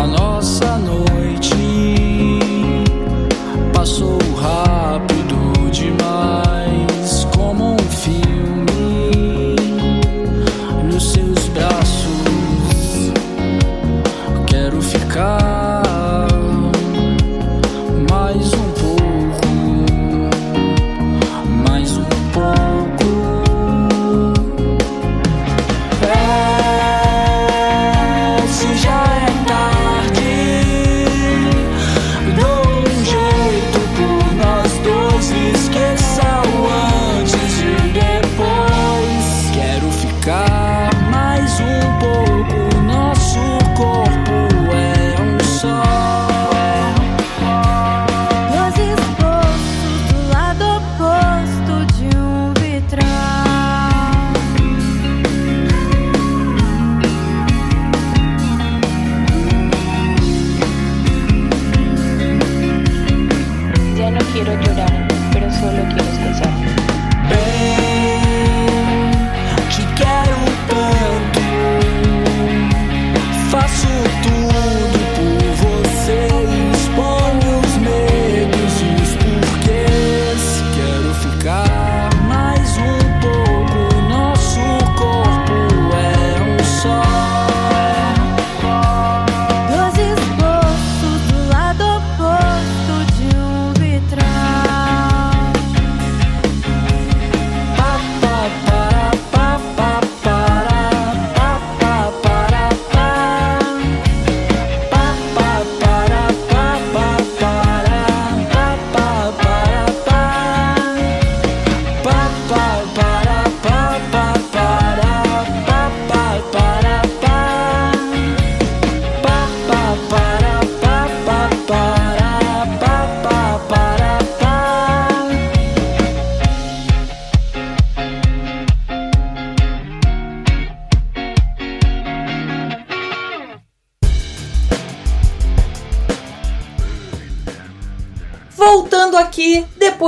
a 0.01 0.07
nossa 0.07 0.79
noite. 0.79 1.20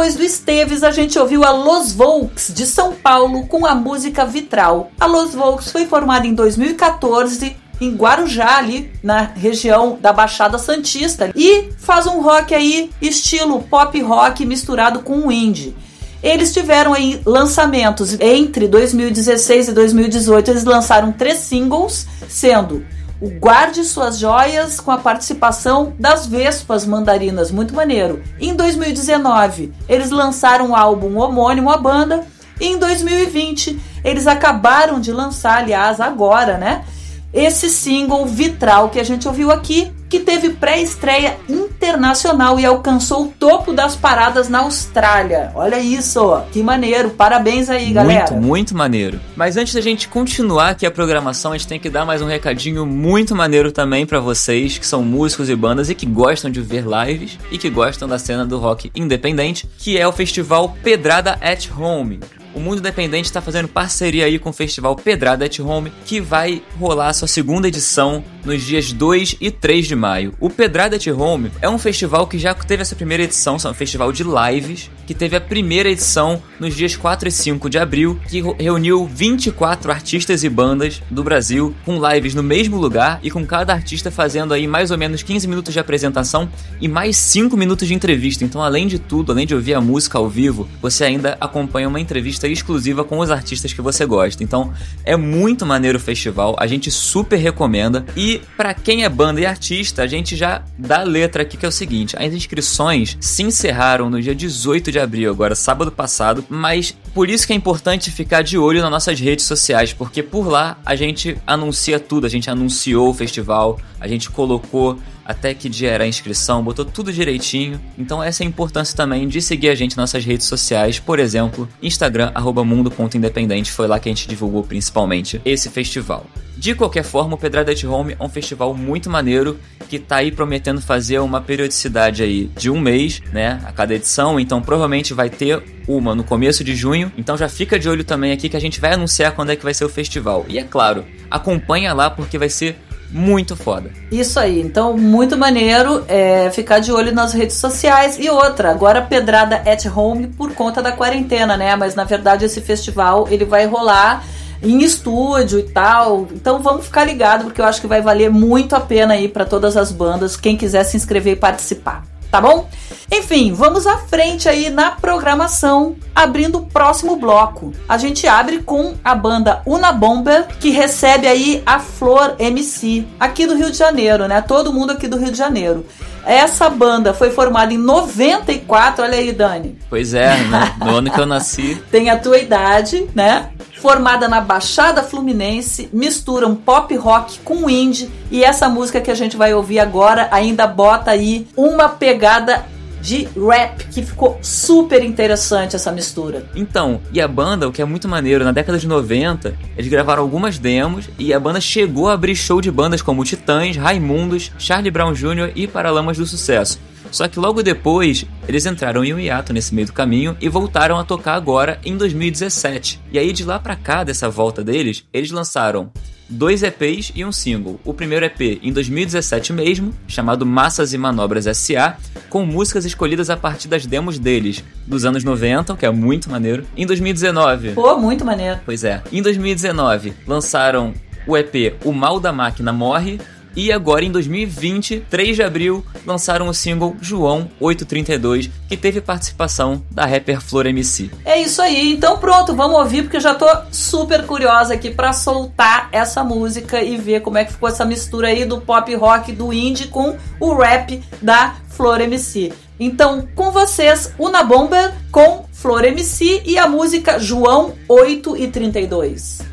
Depois 0.03 0.17
do 0.17 0.25
Esteves, 0.25 0.83
a 0.83 0.91
gente 0.91 1.17
ouviu 1.17 1.45
a 1.45 1.53
Los 1.53 1.93
Volks 1.93 2.53
de 2.53 2.67
São 2.67 2.93
Paulo 2.93 3.47
com 3.47 3.65
a 3.65 3.73
música 3.73 4.25
Vitral. 4.25 4.91
A 4.99 5.07
Los 5.07 5.33
Volks 5.33 5.71
foi 5.71 5.87
formada 5.87 6.27
em 6.27 6.35
2014 6.35 7.55
em 7.81 7.95
Guarujá, 7.95 8.57
ali 8.57 8.91
na 9.01 9.23
região 9.23 9.97
da 10.01 10.13
Baixada 10.13 10.59
Santista, 10.59 11.31
e 11.37 11.69
faz 11.79 12.09
um 12.09 12.21
rock 12.21 12.53
aí 12.53 12.91
estilo 13.01 13.63
pop 13.63 14.01
rock 14.03 14.45
misturado 14.45 15.03
com 15.03 15.31
indie. 15.31 15.73
Eles 16.21 16.53
tiveram 16.53 16.95
aí 16.95 17.21
lançamentos 17.25 18.19
entre 18.21 18.67
2016 18.67 19.69
e 19.69 19.73
2018. 19.73 20.51
Eles 20.51 20.65
lançaram 20.65 21.13
três 21.13 21.39
singles, 21.39 22.09
sendo 22.29 22.85
o 23.23 23.31
Guarde 23.39 23.85
Suas 23.85 24.19
Joias 24.19 24.81
com 24.81 24.91
a 24.91 24.99
participação 24.99 25.95
das 25.97 26.27
Vespas 26.27 26.85
Mandarinas, 26.85 27.53
muito 27.53 27.73
maneiro. 27.73 28.21
Em 28.41 28.53
2019, 28.53 29.73
eles 29.89 30.11
lançaram 30.11 30.71
um 30.71 30.77
álbum 30.77 31.17
homônimo 31.17 31.71
à 31.71 31.77
banda. 31.77 32.27
E 32.61 32.67
em 32.67 32.79
2020, 32.79 33.81
eles 34.05 34.27
acabaram 34.27 35.01
de 35.01 35.13
lançar, 35.13 35.59
aliás, 35.59 36.01
agora, 36.01 36.59
né? 36.59 36.85
esse 37.33 37.71
single 37.71 38.27
Vitral 38.27 38.91
que 38.91 39.01
a 39.01 39.05
gente 39.05 39.27
ouviu 39.27 39.51
aqui, 39.51 39.91
que 40.13 40.21
teve 40.21 40.51
pré-estreia 40.51 41.39
internacional 41.49 42.61
e 42.61 42.67
alcançou 42.67 43.25
o 43.25 43.29
topo 43.29 43.73
das 43.73 43.97
paradas 43.97 44.47
na 44.47 44.59
Austrália. 44.59 45.51
Olha 45.55 45.81
isso, 45.81 46.39
que 46.53 46.63
maneiro. 46.63 47.09
Parabéns 47.09 47.71
aí, 47.71 47.91
galera. 47.95 48.31
Muito, 48.31 48.47
muito 48.47 48.77
maneiro. 48.77 49.19
Mas 49.35 49.57
antes 49.57 49.73
da 49.73 49.81
gente 49.81 50.09
continuar 50.09 50.69
aqui 50.69 50.85
a 50.85 50.91
programação, 50.91 51.53
a 51.53 51.57
gente 51.57 51.67
tem 51.67 51.81
que 51.81 51.89
dar 51.89 52.05
mais 52.05 52.21
um 52.21 52.27
recadinho 52.27 52.85
muito 52.85 53.35
maneiro 53.35 53.73
também 53.73 54.05
para 54.05 54.21
vocês 54.21 54.77
que 54.77 54.87
são 54.87 55.03
músicos 55.03 55.49
e 55.49 55.57
bandas 55.57 55.89
e 55.89 55.95
que 55.95 56.05
gostam 56.05 56.51
de 56.51 56.61
ver 56.61 56.85
lives 56.85 57.39
e 57.51 57.57
que 57.57 57.71
gostam 57.71 58.07
da 58.07 58.19
cena 58.19 58.45
do 58.45 58.59
rock 58.59 58.93
independente, 58.95 59.67
que 59.79 59.97
é 59.97 60.07
o 60.07 60.13
festival 60.13 60.77
Pedrada 60.83 61.39
at 61.41 61.71
Home 61.75 62.21
o 62.55 62.61
Mundo 62.61 62.79
Independente 62.79 63.27
está 63.27 63.41
fazendo 63.41 63.69
parceria 63.69 64.27
aí 64.27 64.39
com 64.39 64.51
o 64.51 64.53
Festival 64.53 64.95
Pedrada 64.97 65.45
at 65.45 65.59
Home, 65.61 65.93
que 66.05 66.21
vai 66.21 66.63
rolar 66.79 67.13
sua 67.13 67.29
segunda 67.29 67.69
edição 67.69 68.25
nos 68.45 68.63
dias 68.63 68.93
2 68.93 69.37
e 69.41 69.51
3 69.51 69.87
de 69.87 69.97
maio. 69.97 70.35
O 70.41 70.51
Pedrada 70.51 70.97
at 70.97 71.07
Home 71.07 71.51
é 71.61 71.69
um 71.69 71.79
festival 71.79 72.27
que 72.27 72.39
já 72.39 72.55
teve 72.55 72.83
essa 72.83 72.97
primeira 72.97 73.23
edição, 73.23 73.57
é 73.63 73.69
um 73.69 73.75
festival 73.75 74.13
de 74.13 74.25
lives, 74.25 74.91
que 75.07 75.15
teve 75.15 75.37
a 75.37 75.41
primeira 75.41 75.91
edição 75.91 76.43
nos 76.59 76.75
dias 76.75 76.97
4 76.97 77.29
e 77.29 77.33
5 77.33 77.69
de 77.69 77.79
abril, 77.79 78.21
que 78.29 78.43
reuniu 78.59 79.07
24 79.07 79.91
artistas 79.91 80.45
e 80.45 80.49
bandas 80.49 81.03
do 81.11 81.25
Brasil 81.25 81.75
com 81.85 82.01
lives 82.09 82.35
no 82.35 82.43
mesmo 82.43 82.77
lugar 82.77 83.19
e 83.23 83.31
com 83.31 83.45
cada 83.45 83.73
artista 83.73 84.11
fazendo 84.11 84.55
aí 84.55 84.67
mais 84.67 84.91
ou 84.91 84.99
menos 84.99 85.23
15 85.23 85.49
minutos 85.49 85.73
de 85.73 85.81
apresentação 85.81 86.49
e 86.81 86.89
mais 86.89 87.17
5 87.17 87.57
minutos 87.57 87.89
de 87.89 87.95
entrevista. 87.95 88.45
Então, 88.45 88.63
além 88.63 88.87
de 88.87 88.99
tudo, 88.99 89.33
além 89.33 89.47
de 89.47 89.55
ouvir 89.55 89.75
a 89.75 89.81
música 89.81 90.19
ao 90.19 90.29
vivo, 90.29 90.69
você 90.81 91.05
ainda 91.05 91.37
acompanha 91.41 91.89
uma 91.89 92.01
entrevista 92.01 92.47
exclusiva 92.47 93.05
com 93.05 93.19
os 93.19 93.31
artistas 93.31 93.73
que 93.73 93.81
você 93.81 94.07
gosta. 94.07 94.43
Então, 94.43 94.73
é 95.05 95.17
muito 95.17 95.67
maneiro 95.67 95.99
o 95.99 96.01
festival, 96.01 96.55
a 96.59 96.67
gente 96.67 96.91
super 96.91 97.37
recomenda. 97.37 98.05
E 98.17 98.41
para 98.57 98.75
quem 98.75 99.05
é 99.05 99.09
banda 99.09 99.41
e 99.41 99.47
artista, 99.47 100.03
a 100.03 100.07
gente 100.07 100.37
já 100.37 100.63
dá 100.79 101.01
a 101.01 101.05
letra 101.05 101.43
aqui 101.43 101.57
que 101.57 101.67
é 101.67 101.69
o 101.69 101.73
seguinte: 101.73 102.17
as 102.17 102.33
inscrições 102.33 103.17
se 103.21 103.43
encerraram 103.43 104.09
no 104.09 104.21
dia 104.21 104.35
18 104.35 104.92
de 104.93 105.01
abril, 105.01 105.31
agora 105.31 105.55
sábado 105.55 105.91
passado, 105.91 106.45
mas 106.49 106.97
por 107.13 107.29
isso 107.29 107.47
que 107.47 107.53
é 107.53 107.57
importante 107.57 108.11
ficar 108.11 108.43
de 108.43 108.57
olho 108.57 108.81
nas 108.81 108.91
nossas 108.91 109.19
redes 109.19 109.45
sociais, 109.47 109.93
porque 109.93 110.23
por 110.23 110.47
lá 110.47 110.79
a 110.85 110.95
gente 110.95 111.37
anuncia 111.47 111.99
tudo, 111.99 112.27
a 112.27 112.31
gente 112.31 112.49
anunciou 112.49 113.11
o 113.11 113.15
festival, 113.15 113.81
a 113.99 114.07
gente 114.07 114.31
colocou 114.31 114.99
até 115.33 115.55
que 115.55 115.69
dia 115.69 115.91
era 115.91 116.05
a 116.05 116.07
inscrição, 116.07 116.63
botou 116.63 116.85
tudo 116.85 117.13
direitinho. 117.13 117.81
Então 117.99 118.23
essa 118.23 118.43
é 118.43 118.47
a 118.47 118.49
importância 118.49 118.97
também 118.97 119.27
de 119.27 119.43
seguir 119.43 119.71
a 119.71 119.75
gente 119.75 119.97
nas 119.97 120.13
nossas 120.13 120.25
redes 120.25 120.47
sociais, 120.47 120.99
por 120.99 121.19
exemplo, 121.19 121.69
Instagram, 121.83 122.33
mundo.independente, 122.65 123.73
foi 123.73 123.87
lá 123.87 123.99
que 123.99 124.09
a 124.09 124.13
gente 124.13 124.29
divulgou 124.29 124.63
principalmente 124.63 125.41
esse 125.45 125.69
festival. 125.69 126.27
De 126.57 126.75
qualquer 126.75 127.03
forma, 127.03 127.35
o 127.35 127.39
Pedrada 127.39 127.73
at 127.73 127.83
Home 127.85 128.17
é 128.19 128.23
um 128.23 128.29
festival 128.29 128.73
muito 128.75 129.11
maneiro 129.11 129.59
que 129.89 129.99
tá 129.99 130.17
aí 130.17 130.31
prometendo 130.31 130.81
fazer 130.81 131.19
uma 131.19 131.41
periodicidade 131.41 132.23
aí 132.23 132.51
de 132.57 132.71
um 132.71 132.79
mês, 132.79 133.21
né, 133.33 133.61
a 133.65 133.73
cada 133.73 133.95
edição, 133.95 134.39
então 134.39 134.63
provavelmente 134.63 135.13
vai 135.13 135.29
ter 135.29 135.63
uma 135.89 136.15
no 136.15 136.23
começo 136.23 136.63
de 136.63 136.77
junho, 136.77 137.11
então 137.17 137.37
já 137.37 137.49
fica 137.49 137.79
de 137.79 137.89
olho 137.89 138.05
também 138.05 138.33
aqui 138.33 138.49
que 138.49 138.57
a 138.57 138.61
gente 138.61 138.81
vai 138.81 138.93
anunciar 138.93 139.33
quando 139.33 139.51
é 139.51 139.57
que 139.57 139.65
vai 139.65 139.75
ser 139.75 139.85
o 139.85 139.89
festival. 139.89 140.45
E 140.49 140.59
é 140.59 140.63
claro, 140.63 141.05
acompanha 141.31 141.93
lá 141.93 142.09
porque 142.09 142.39
vai 142.39 142.49
ser 142.49 142.77
muito 143.13 143.55
foda. 143.55 143.91
Isso 144.11 144.41
aí, 144.41 144.61
então 144.61 144.97
muito 144.97 145.37
maneiro 145.37 146.05
é, 146.09 146.51
ficar 146.51 146.79
de 146.79 146.91
olho 146.91 147.15
nas 147.15 147.33
redes 147.33 147.57
sociais. 147.57 148.19
E 148.19 148.31
outra, 148.31 148.71
agora 148.71 149.03
pedrada 149.03 149.57
at 149.71 149.85
home 149.87 150.29
por 150.29 150.55
conta 150.55 150.83
da 150.83 150.93
quarentena, 150.93 151.57
né? 151.57 151.77
Mas 151.77 151.95
na 151.95 152.05
verdade 152.05 152.45
esse 152.45 152.61
festival 152.61 153.29
ele 153.31 153.45
vai 153.45 153.67
rolar 153.67 154.25
em 154.63 154.83
estúdio 154.83 155.59
e 155.59 155.65
tal. 155.65 156.27
Então 156.33 156.61
vamos 156.63 156.87
ficar 156.87 157.05
ligado 157.05 157.45
porque 157.45 157.61
eu 157.61 157.65
acho 157.67 157.81
que 157.81 157.87
vai 157.87 158.01
valer 158.01 158.31
muito 158.31 158.75
a 158.75 158.81
pena 158.81 159.15
aí 159.15 159.29
para 159.29 159.45
todas 159.45 159.77
as 159.77 159.93
bandas, 159.93 160.37
quem 160.37 160.57
quiser 160.57 160.85
se 160.85 160.97
inscrever 160.97 161.35
e 161.35 161.37
participar 161.37 162.12
tá 162.33 162.41
bom? 162.41 162.67
Enfim, 163.13 163.53
vamos 163.53 163.87
à 163.87 163.99
frente 163.99 164.49
aí 164.49 164.71
na 164.71 164.93
programação, 164.93 165.95
abrindo 166.15 166.59
o 166.59 166.67
próximo 166.67 167.17
bloco. 167.17 167.71
A 167.87 167.99
gente 167.99 168.27
abre 168.27 168.61
com 168.61 168.95
a 169.05 169.15
banda 169.15 169.61
Una 169.67 169.93
Bomber, 169.93 170.47
que 170.59 170.71
recebe 170.71 171.27
aí 171.29 171.63
a 171.67 171.79
Flor 171.79 172.35
MC, 172.39 173.07
aqui 173.21 173.47
do 173.47 173.55
Rio 173.55 173.71
de 173.71 173.77
Janeiro, 173.77 174.27
né? 174.27 174.41
Todo 174.41 174.73
mundo 174.73 174.93
aqui 174.93 175.07
do 175.07 175.19
Rio 175.19 175.31
de 175.31 175.37
Janeiro. 175.37 175.85
Essa 176.25 176.71
banda 176.71 177.13
foi 177.13 177.31
formada 177.31 177.75
em 177.75 177.79
94, 177.79 179.05
olha 179.05 179.19
aí, 179.19 179.33
Dani. 179.33 179.77
Pois 179.91 180.15
é, 180.15 180.37
né? 180.45 180.75
no 180.83 180.97
ano 180.97 181.11
que 181.11 181.21
eu 181.21 181.27
nasci. 181.27 181.83
Tem 181.91 182.09
a 182.09 182.19
tua 182.19 182.39
idade, 182.39 183.09
né? 183.15 183.51
Formada 183.83 184.29
na 184.29 184.41
Baixada 184.41 185.03
Fluminense, 185.03 185.91
misturam 185.93 186.55
pop 186.55 186.95
rock 186.95 187.41
com 187.41 187.69
indie 187.69 188.09
e 188.31 188.45
essa 188.45 188.69
música 188.69 189.01
que 189.01 189.11
a 189.11 189.15
gente 189.15 189.37
vai 189.37 189.53
ouvir 189.53 189.81
agora 189.81 190.29
ainda 190.31 190.69
bota 190.69 191.11
aí 191.11 191.49
uma 191.57 191.89
pegada 191.89 192.65
de 193.01 193.29
rap, 193.37 193.85
que 193.89 194.01
ficou 194.01 194.39
super 194.41 195.03
interessante 195.03 195.75
essa 195.75 195.91
mistura. 195.91 196.47
Então, 196.55 197.01
e 197.13 197.21
a 197.21 197.27
banda, 197.27 197.67
o 197.67 197.73
que 197.73 197.83
é 197.83 197.85
muito 197.85 198.07
maneiro, 198.07 198.45
na 198.45 198.53
década 198.53 198.79
de 198.79 198.87
90, 198.87 199.53
eles 199.77 199.91
gravaram 199.91 200.23
algumas 200.23 200.59
demos 200.59 201.11
e 201.19 201.35
a 201.35 201.41
banda 201.41 201.61
chegou 201.61 202.09
a 202.09 202.13
abrir 202.13 202.37
show 202.37 202.61
de 202.61 202.71
bandas 202.71 203.03
como 203.03 203.25
Titãs, 203.25 203.77
Raimundos, 203.77 204.53
Charlie 204.59 204.93
Brown 204.93 205.13
Jr. 205.13 205.51
e 205.57 205.67
Paralamas 205.67 206.17
do 206.17 206.25
Sucesso. 206.25 206.79
Só 207.13 207.29
que 207.29 207.39
logo 207.39 207.63
depois, 207.63 208.25
eles 208.49 208.65
entraram 208.67 209.05
em 209.05 209.13
um 209.13 209.21
hiato 209.21 209.53
nesse 209.53 209.75
meio 209.75 209.87
do 209.87 209.93
caminho 209.93 210.37
e 210.41 210.49
voltaram 210.49 210.99
a 210.99 211.05
tocar 211.05 211.35
agora 211.35 211.79
em 211.85 211.97
2017. 211.97 213.01
E 213.13 213.19
aí 213.19 213.33
de 213.33 213.45
lá 213.45 213.59
pra 213.59 213.77
cá, 213.77 214.03
dessa 214.03 214.31
volta 214.31 214.65
deles, 214.65 215.05
eles 215.13 215.31
lançaram 215.31 215.93
dois 216.33 216.63
EPs 216.63 217.13
e 217.15 217.25
um 217.25 217.31
single. 217.31 217.79
O 217.85 217.93
primeiro 217.93 218.25
EP 218.25 218.59
em 218.63 218.73
2017 218.73 219.53
mesmo, 219.53 219.93
chamado 220.09 220.47
Massas 220.47 220.95
e 220.95 220.99
Manobras 220.99 221.45
SA, 221.57 221.99
com 222.31 222.47
músicas 222.47 222.87
escolhidas 222.87 223.29
a 223.29 223.37
partir 223.37 223.69
das 223.69 223.85
demos 223.85 224.19
deles, 224.19 224.65
dos 224.87 225.05
anos 225.05 225.23
90, 225.23 225.77
que 225.77 225.85
é 225.85 225.91
muito 225.91 226.31
maneiro. 226.31 226.65
Em 226.75 226.87
2019. 226.87 227.73
Pô, 227.73 227.99
muito 227.99 228.25
maneiro. 228.25 228.59
Pois 228.65 228.85
é. 228.85 229.03
Em 229.13 229.21
2019, 229.21 230.15
lançaram 230.27 230.95
o 231.27 231.37
EP 231.37 231.77
O 231.85 231.93
Mal 231.93 232.19
da 232.19 232.33
Máquina 232.33 232.73
Morre, 232.73 233.21
e 233.55 233.73
agora, 233.73 234.05
em 234.05 234.11
2020, 234.11 235.05
3 235.11 235.37
de 235.37 235.43
abril, 235.43 235.85
lançaram 236.07 236.49
o 236.49 236.55
single 236.55 236.97
João 237.01 237.51
832, 237.61 238.51
que 238.69 238.77
teve 238.77 239.01
participação 239.01 239.83
da 239.91 240.07
rapper 240.07 240.41
Flor 240.41 240.67
MC. 240.67 241.11
É 241.25 241.41
isso 241.41 241.61
aí, 241.61 241.93
então 241.93 242.19
pronto, 242.19 242.55
vamos 242.55 242.79
ouvir, 242.79 243.03
porque 243.03 243.17
eu 243.17 243.21
já 243.21 243.35
tô 243.35 243.47
super 243.71 244.27
curiosa 244.27 244.75
aqui 244.75 244.91
para 244.91 245.13
soltar 245.13 245.89
essa 245.93 246.25
música 246.25 246.83
e 246.83 246.97
ver 246.97 247.21
como 247.21 247.39
é 247.39 247.45
que 247.45 247.53
ficou 247.53 247.69
essa 247.69 247.85
mistura 247.85 248.29
aí 248.29 248.45
do 248.45 248.61
pop 248.61 248.95
rock 248.95 249.33
do 249.33 249.53
indie 249.53 249.89
com 249.89 250.17
o 250.41 250.55
rap 250.55 251.03
da 251.21 251.57
Flor 251.69 252.01
MC. 252.01 252.53
Então, 252.79 253.29
com 253.35 253.51
vocês, 253.51 254.13
Una 254.19 254.43
Bomber 254.43 254.93
com 255.11 255.45
Flor 255.53 255.85
MC 255.85 256.43
e 256.45 256.59
a 256.59 256.67
música 256.67 257.19
João 257.19 257.75
8 257.89 258.37
e 258.37 258.49
32. 258.49 259.52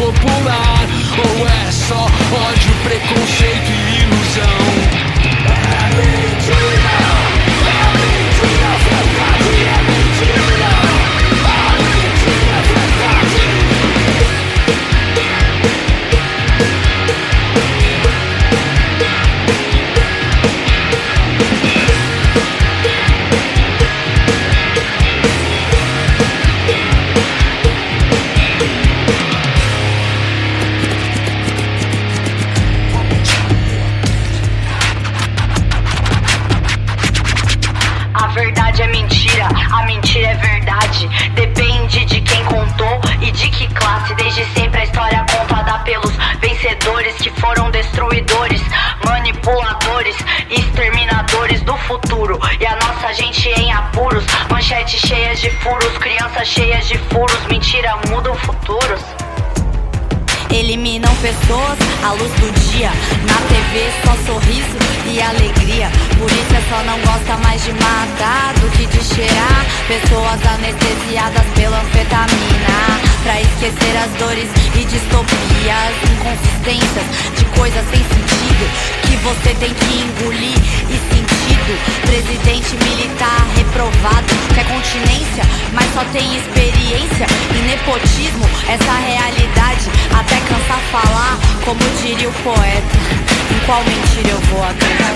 Popular? 0.00 0.86
Ou 1.18 1.46
é 1.46 1.70
só 1.70 2.04
ódio, 2.04 2.74
preconceito 2.82 3.49
À 61.50 62.12
luz 62.12 62.30
do 62.38 62.48
dia. 62.70 62.90
Na 63.26 63.34
TV 63.50 63.90
só 64.04 64.14
sorriso 64.24 64.78
e 65.04 65.20
alegria. 65.20 65.90
Isso 65.90 66.54
é 66.54 66.62
só 66.70 66.80
não 66.84 66.96
gosta 67.00 67.36
mais 67.42 67.60
de 67.64 67.72
matar 67.72 68.54
do 68.60 68.70
que 68.70 68.86
de 68.86 69.02
cheirar. 69.02 69.66
Pessoas 69.88 70.38
anestesiadas 70.46 71.42
pela 71.56 71.80
anfetamina. 71.80 73.00
Pra 73.24 73.40
esquecer 73.40 73.96
as 73.98 74.10
dores 74.20 74.48
e 74.76 74.84
distopias, 74.84 75.92
inconsistências 76.14 77.06
de 77.36 77.44
coisas 77.58 77.84
sem 77.90 77.98
sentido. 77.98 78.64
Que 79.02 79.16
você 79.16 79.52
tem 79.58 79.74
que 79.74 79.90
engolir 80.06 80.58
e 80.86 80.96
sentido. 81.10 81.72
Presidente 82.06 82.76
militar 82.84 83.44
reprovado. 83.56 84.26
Quer 84.54 84.66
continência, 84.66 85.42
mas 85.72 85.92
só 85.94 86.04
tem 86.12 86.24
experiência 86.36 87.26
e 87.50 87.58
nepotismo. 87.66 88.48
Essa 88.68 88.92
realidade 88.92 89.90
até 90.14 90.36
cansar 90.46 90.80
falar, 90.90 91.29
como 91.70 91.80
diria 92.02 92.28
o 92.28 92.32
poeta. 92.32 92.98
Em 93.54 93.64
qual 93.64 93.84
mentira 93.84 94.30
eu 94.30 94.40
vou 94.40 94.64
acreditar? 94.64 95.14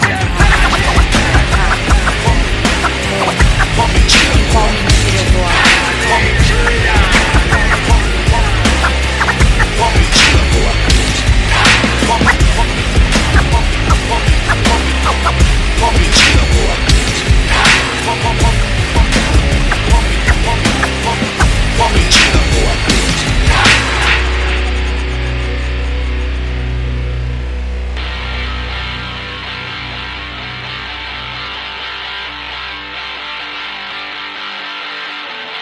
Em 3.59 3.74
qual 3.74 3.88
mentira 3.88 4.24
eu 4.30 4.52
vou 4.52 4.64
acreditar? 4.64 4.94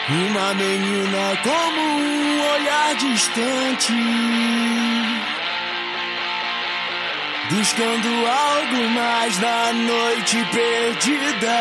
Uma 0.08 0.52
menina 0.54 1.38
como 1.44 1.80
um 1.80 2.52
olhar 2.54 2.94
distante, 2.96 3.92
buscando 7.48 8.08
algo 8.26 8.88
mais 8.90 9.38
na 9.38 9.72
noite 9.72 10.44
perdida. 10.52 11.58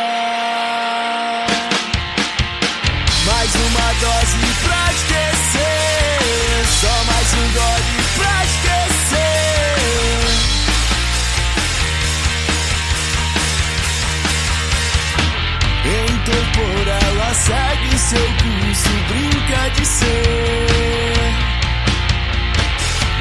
Mais 3.26 3.56
uma 3.56 3.94
dose 4.02 4.38
pra 4.64 4.92
esquecer, 4.92 6.66
só 6.82 7.04
mais 7.06 7.34
um 7.34 7.54
gole 7.54 8.04
pra 8.18 8.44
esquecer. 8.44 8.91
Em 16.22 16.24
torpor 16.24 16.88
ela 16.88 17.34
segue 17.34 17.98
seu 17.98 18.20
curso, 18.20 18.90
brinca 19.10 19.70
de 19.72 19.86
ser. 19.88 21.34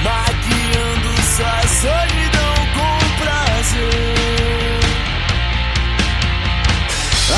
Maquiando 0.02 1.22
sua 1.22 1.62
solidão 1.80 2.54
com 2.74 2.98
prazer. 3.24 4.80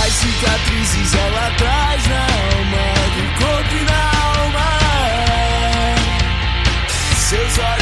As 0.05 0.13
cicatrizes 0.15 1.15
ela 1.15 1.51
traz 1.57 2.09
na 2.09 2.23
alma 2.23 2.87
Do 3.15 3.25
corpo 3.45 3.75
e 3.77 3.85
na 3.85 4.03
alma. 4.35 4.69
Seus 7.15 7.59
olhos 7.59 7.82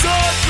suck 0.00 0.47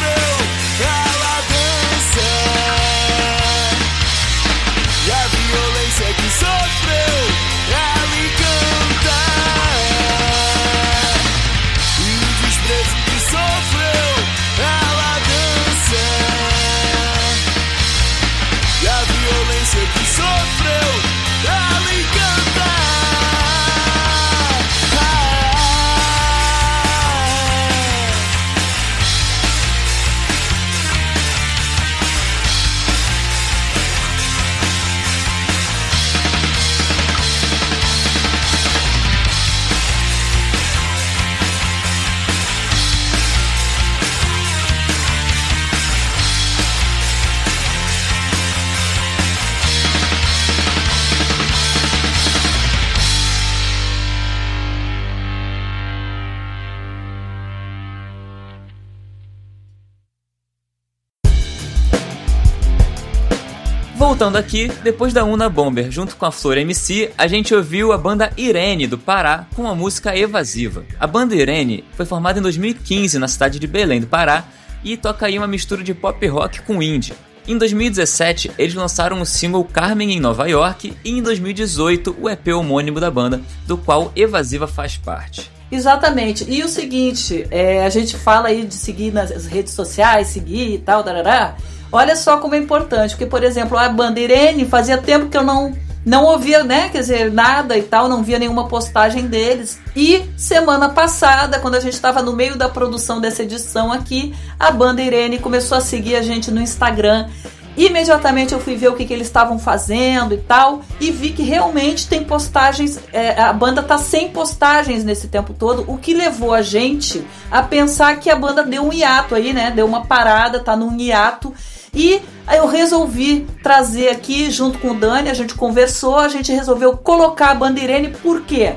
Voltando 64.19 64.37
aqui, 64.37 64.67
depois 64.83 65.13
da 65.13 65.25
Una 65.25 65.49
Bomber 65.49 65.93
junto 65.93 66.17
com 66.17 66.27
a 66.27 66.33
Flor 66.33 66.59
MC, 66.59 67.13
a 67.17 67.29
gente 67.29 67.55
ouviu 67.55 67.93
a 67.93 67.97
banda 67.97 68.33
Irene 68.37 68.85
do 68.85 68.99
Pará 68.99 69.47
com 69.55 69.69
a 69.69 69.77
música 69.77 70.19
Evasiva. 70.19 70.85
A 70.99 71.07
banda 71.07 71.37
Irene 71.37 71.85
foi 71.93 72.05
formada 72.05 72.37
em 72.37 72.43
2015 72.43 73.17
na 73.17 73.29
cidade 73.29 73.61
de 73.61 73.67
Belém 73.69 74.01
do 74.01 74.09
Pará 74.09 74.43
e 74.83 74.97
toca 74.97 75.27
aí 75.27 75.39
uma 75.39 75.47
mistura 75.47 75.85
de 75.85 75.95
pop 75.95 76.27
rock 76.27 76.63
com 76.63 76.83
indie. 76.83 77.15
Em 77.47 77.57
2017, 77.57 78.51
eles 78.59 78.75
lançaram 78.75 79.21
o 79.21 79.25
single 79.25 79.65
Carmen 79.65 80.13
em 80.13 80.19
Nova 80.19 80.49
York 80.49 80.95
e 81.05 81.11
em 81.17 81.23
2018 81.23 82.17
o 82.21 82.29
EP 82.29 82.49
homônimo 82.49 82.99
da 82.99 83.13
banda, 83.13 83.41
do 83.69 83.79
qual 83.79 84.11
Evasiva 84.17 84.67
faz 84.67 84.97
parte. 84.97 85.49
Exatamente. 85.71 86.45
E 86.49 86.65
o 86.65 86.69
seguinte, 86.69 87.47
é, 87.53 87.85
a 87.85 87.89
gente 87.89 88.17
fala 88.17 88.49
aí 88.49 88.67
de 88.67 88.75
seguir 88.75 89.13
nas 89.13 89.47
redes 89.47 89.75
sociais, 89.75 90.27
seguir 90.27 90.75
e 90.75 90.79
tal, 90.79 91.05
tarará. 91.05 91.57
Olha 91.91 92.15
só 92.17 92.37
como 92.37 92.55
é 92.55 92.59
importante, 92.59 93.11
porque, 93.11 93.27
por 93.27 93.43
exemplo, 93.43 93.79
a 93.79 93.89
banda 93.89 94.21
Irene 94.21 94.65
fazia 94.67 94.99
tempo 94.99 95.29
que 95.29 95.37
eu 95.37 95.43
não 95.43 95.75
não 96.09 96.25
ouvia, 96.25 96.65
né, 96.65 96.89
quer 96.89 97.01
dizer, 97.01 97.31
nada 97.31 97.77
e 97.77 97.83
tal, 97.83 98.09
não 98.09 98.23
via 98.23 98.39
nenhuma 98.39 98.67
postagem 98.67 99.27
deles. 99.27 99.79
E 99.95 100.25
semana 100.39 100.89
passada, 100.89 101.59
quando 101.59 101.75
a 101.75 101.81
gente 101.81 101.93
estava 101.93 102.23
no 102.23 102.33
meio 102.33 102.57
da 102.57 102.67
produção 102.67 103.21
dessa 103.21 103.43
edição 103.43 103.93
aqui, 103.93 104.35
a 104.59 104.71
banda 104.71 105.03
Irene 105.03 105.39
começou 105.39 105.77
a 105.77 105.83
seguir 105.83 106.17
a 106.17 106.23
gente 106.23 106.51
no 106.51 106.63
Instagram. 106.63 107.29
Imediatamente 107.77 108.55
eu 108.55 108.59
fui 108.59 108.75
ver 108.75 108.89
o 108.89 108.95
que, 108.95 109.05
que 109.05 109.13
eles 109.13 109.27
estavam 109.27 109.59
fazendo 109.59 110.35
e 110.35 110.39
tal, 110.39 110.81
e 110.99 111.11
vi 111.11 111.31
que 111.31 111.43
realmente 111.43 112.09
tem 112.09 112.25
postagens. 112.25 112.99
É, 113.13 113.41
a 113.41 113.53
banda 113.53 113.83
tá 113.83 113.99
sem 113.99 114.31
postagens 114.31 115.05
nesse 115.05 115.29
tempo 115.29 115.53
todo, 115.53 115.85
o 115.87 115.99
que 115.99 116.15
levou 116.15 116.55
a 116.55 116.63
gente 116.63 117.25
a 117.51 117.63
pensar 117.63 118.19
que 118.19 118.31
a 118.31 118.37
banda 118.37 118.65
deu 118.65 118.83
um 118.83 118.93
hiato 118.93 119.35
aí, 119.35 119.53
né? 119.53 119.71
Deu 119.71 119.87
uma 119.87 120.07
parada, 120.07 120.59
tá 120.59 120.75
num 120.75 120.99
hiato. 120.99 121.53
E 121.95 122.21
eu 122.53 122.67
resolvi 122.67 123.47
trazer 123.63 124.09
aqui, 124.09 124.51
junto 124.51 124.79
com 124.79 124.91
o 124.91 124.95
Dani, 124.95 125.31
a 125.31 125.35
gente 125.35 125.55
conversou, 125.55 126.17
a 126.17 126.29
gente 126.29 126.53
resolveu 126.53 126.97
colocar 126.97 127.51
a 127.51 127.55
banda 127.55 127.81
Irene, 127.81 128.09
por 128.23 128.43
quê? 128.43 128.75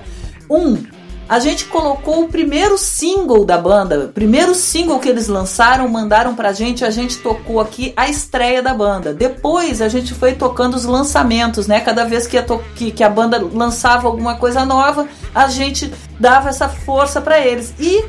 Um, 0.49 0.78
a 1.32 1.39
gente 1.39 1.64
colocou 1.64 2.26
o 2.26 2.28
primeiro 2.28 2.78
single 2.78 3.45
da 3.45 3.57
banda, 3.57 3.99
o 3.99 4.07
primeiro 4.09 4.53
single 4.53 4.99
que 4.99 5.07
eles 5.07 5.30
lançaram, 5.30 5.88
mandaram 5.88 6.36
pra 6.36 6.51
gente, 6.51 6.84
a 6.84 6.89
gente 6.89 7.20
tocou 7.20 7.62
aqui 7.62 7.93
a 7.95 8.09
estreia 8.09 8.62
da 8.62 8.74
banda. 8.74 9.14
Depois 9.14 9.82
a 9.82 9.88
gente 9.88 10.14
foi 10.14 10.34
tocando 10.34 10.74
os 10.74 10.84
lançamentos, 10.84 11.68
né? 11.68 11.80
Cada 11.80 12.03
vez 12.03 12.28
que 12.28 12.38
a, 12.38 12.45
que, 12.76 12.91
que 12.91 13.01
a 13.01 13.09
banda 13.09 13.39
lançava 13.39 14.09
alguma 14.09 14.36
coisa 14.36 14.66
nova, 14.66 15.07
a 15.34 15.47
gente 15.47 15.93
dava 16.20 16.49
essa 16.49 16.68
força 16.68 17.22
para 17.22 17.39
eles. 17.39 17.74
E 17.80 18.03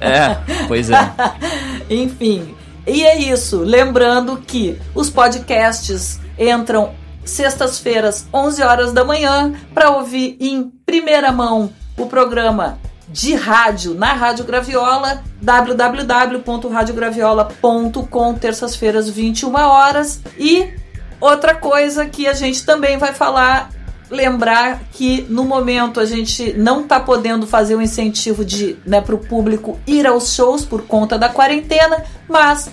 É, 0.00 0.36
pois 0.66 0.90
é. 0.90 1.12
Enfim, 1.88 2.56
e 2.86 3.04
é 3.04 3.18
isso. 3.18 3.58
Lembrando 3.58 4.36
que 4.36 4.78
os 4.94 5.08
podcasts 5.08 6.20
entram 6.36 6.92
sextas-feiras, 7.24 8.26
11 8.34 8.62
horas 8.62 8.92
da 8.92 9.04
manhã, 9.04 9.54
para 9.72 9.90
ouvir 9.90 10.36
em 10.40 10.72
primeira 10.84 11.30
mão 11.30 11.72
o 11.96 12.06
programa 12.06 12.80
de 13.08 13.34
rádio 13.34 13.94
na 13.94 14.12
Rádio 14.12 14.44
Graviola, 14.44 15.22
www.radiograviola.com, 15.40 18.34
terças-feiras, 18.34 19.08
21 19.08 19.54
horas. 19.54 20.20
E 20.38 20.74
outra 21.20 21.54
coisa 21.54 22.06
que 22.06 22.26
a 22.26 22.32
gente 22.32 22.64
também 22.64 22.98
vai 22.98 23.12
falar 23.12 23.70
lembrar 24.12 24.82
que 24.92 25.26
no 25.28 25.44
momento 25.44 25.98
a 25.98 26.04
gente 26.04 26.52
não 26.52 26.82
está 26.82 27.00
podendo 27.00 27.46
fazer 27.46 27.74
o 27.74 27.78
um 27.78 27.82
incentivo 27.82 28.44
de 28.44 28.76
né, 28.86 29.00
para 29.00 29.14
o 29.14 29.18
público 29.18 29.78
ir 29.86 30.06
aos 30.06 30.34
shows 30.34 30.64
por 30.64 30.82
conta 30.82 31.18
da 31.18 31.30
quarentena, 31.30 32.04
mas 32.28 32.70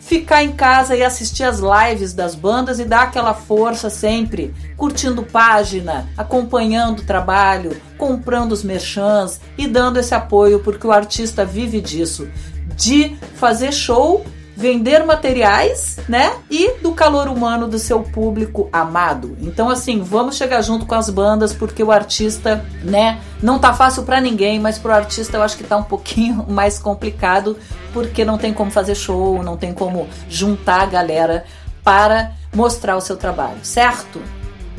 ficar 0.00 0.42
em 0.42 0.52
casa 0.52 0.96
e 0.96 1.02
assistir 1.02 1.44
as 1.44 1.60
lives 1.60 2.14
das 2.14 2.34
bandas 2.34 2.80
e 2.80 2.84
dar 2.86 3.02
aquela 3.02 3.34
força 3.34 3.90
sempre, 3.90 4.54
curtindo 4.74 5.22
página, 5.22 6.08
acompanhando 6.16 7.00
o 7.00 7.04
trabalho, 7.04 7.78
comprando 7.98 8.52
os 8.52 8.64
merchans 8.64 9.38
e 9.58 9.66
dando 9.66 9.98
esse 9.98 10.14
apoio 10.14 10.60
porque 10.60 10.86
o 10.86 10.92
artista 10.92 11.44
vive 11.44 11.82
disso, 11.82 12.26
de 12.74 13.16
fazer 13.34 13.70
show 13.70 14.24
vender 14.58 15.06
materiais, 15.06 16.00
né? 16.08 16.32
E 16.50 16.80
do 16.82 16.90
calor 16.90 17.28
humano 17.28 17.68
do 17.68 17.78
seu 17.78 18.00
público 18.00 18.68
amado. 18.72 19.38
Então, 19.40 19.70
assim, 19.70 20.02
vamos 20.02 20.36
chegar 20.36 20.62
junto 20.62 20.84
com 20.84 20.96
as 20.96 21.08
bandas, 21.08 21.54
porque 21.54 21.80
o 21.80 21.92
artista, 21.92 22.64
né? 22.82 23.20
Não 23.40 23.60
tá 23.60 23.72
fácil 23.72 24.02
para 24.02 24.20
ninguém, 24.20 24.58
mas 24.58 24.76
pro 24.76 24.92
artista 24.92 25.36
eu 25.36 25.42
acho 25.44 25.56
que 25.56 25.62
tá 25.62 25.76
um 25.76 25.84
pouquinho 25.84 26.44
mais 26.50 26.76
complicado, 26.76 27.56
porque 27.92 28.24
não 28.24 28.36
tem 28.36 28.52
como 28.52 28.68
fazer 28.68 28.96
show, 28.96 29.44
não 29.44 29.56
tem 29.56 29.72
como 29.72 30.08
juntar 30.28 30.82
a 30.82 30.86
galera 30.86 31.44
para 31.84 32.32
mostrar 32.52 32.96
o 32.96 33.00
seu 33.00 33.16
trabalho, 33.16 33.58
certo? 33.62 34.20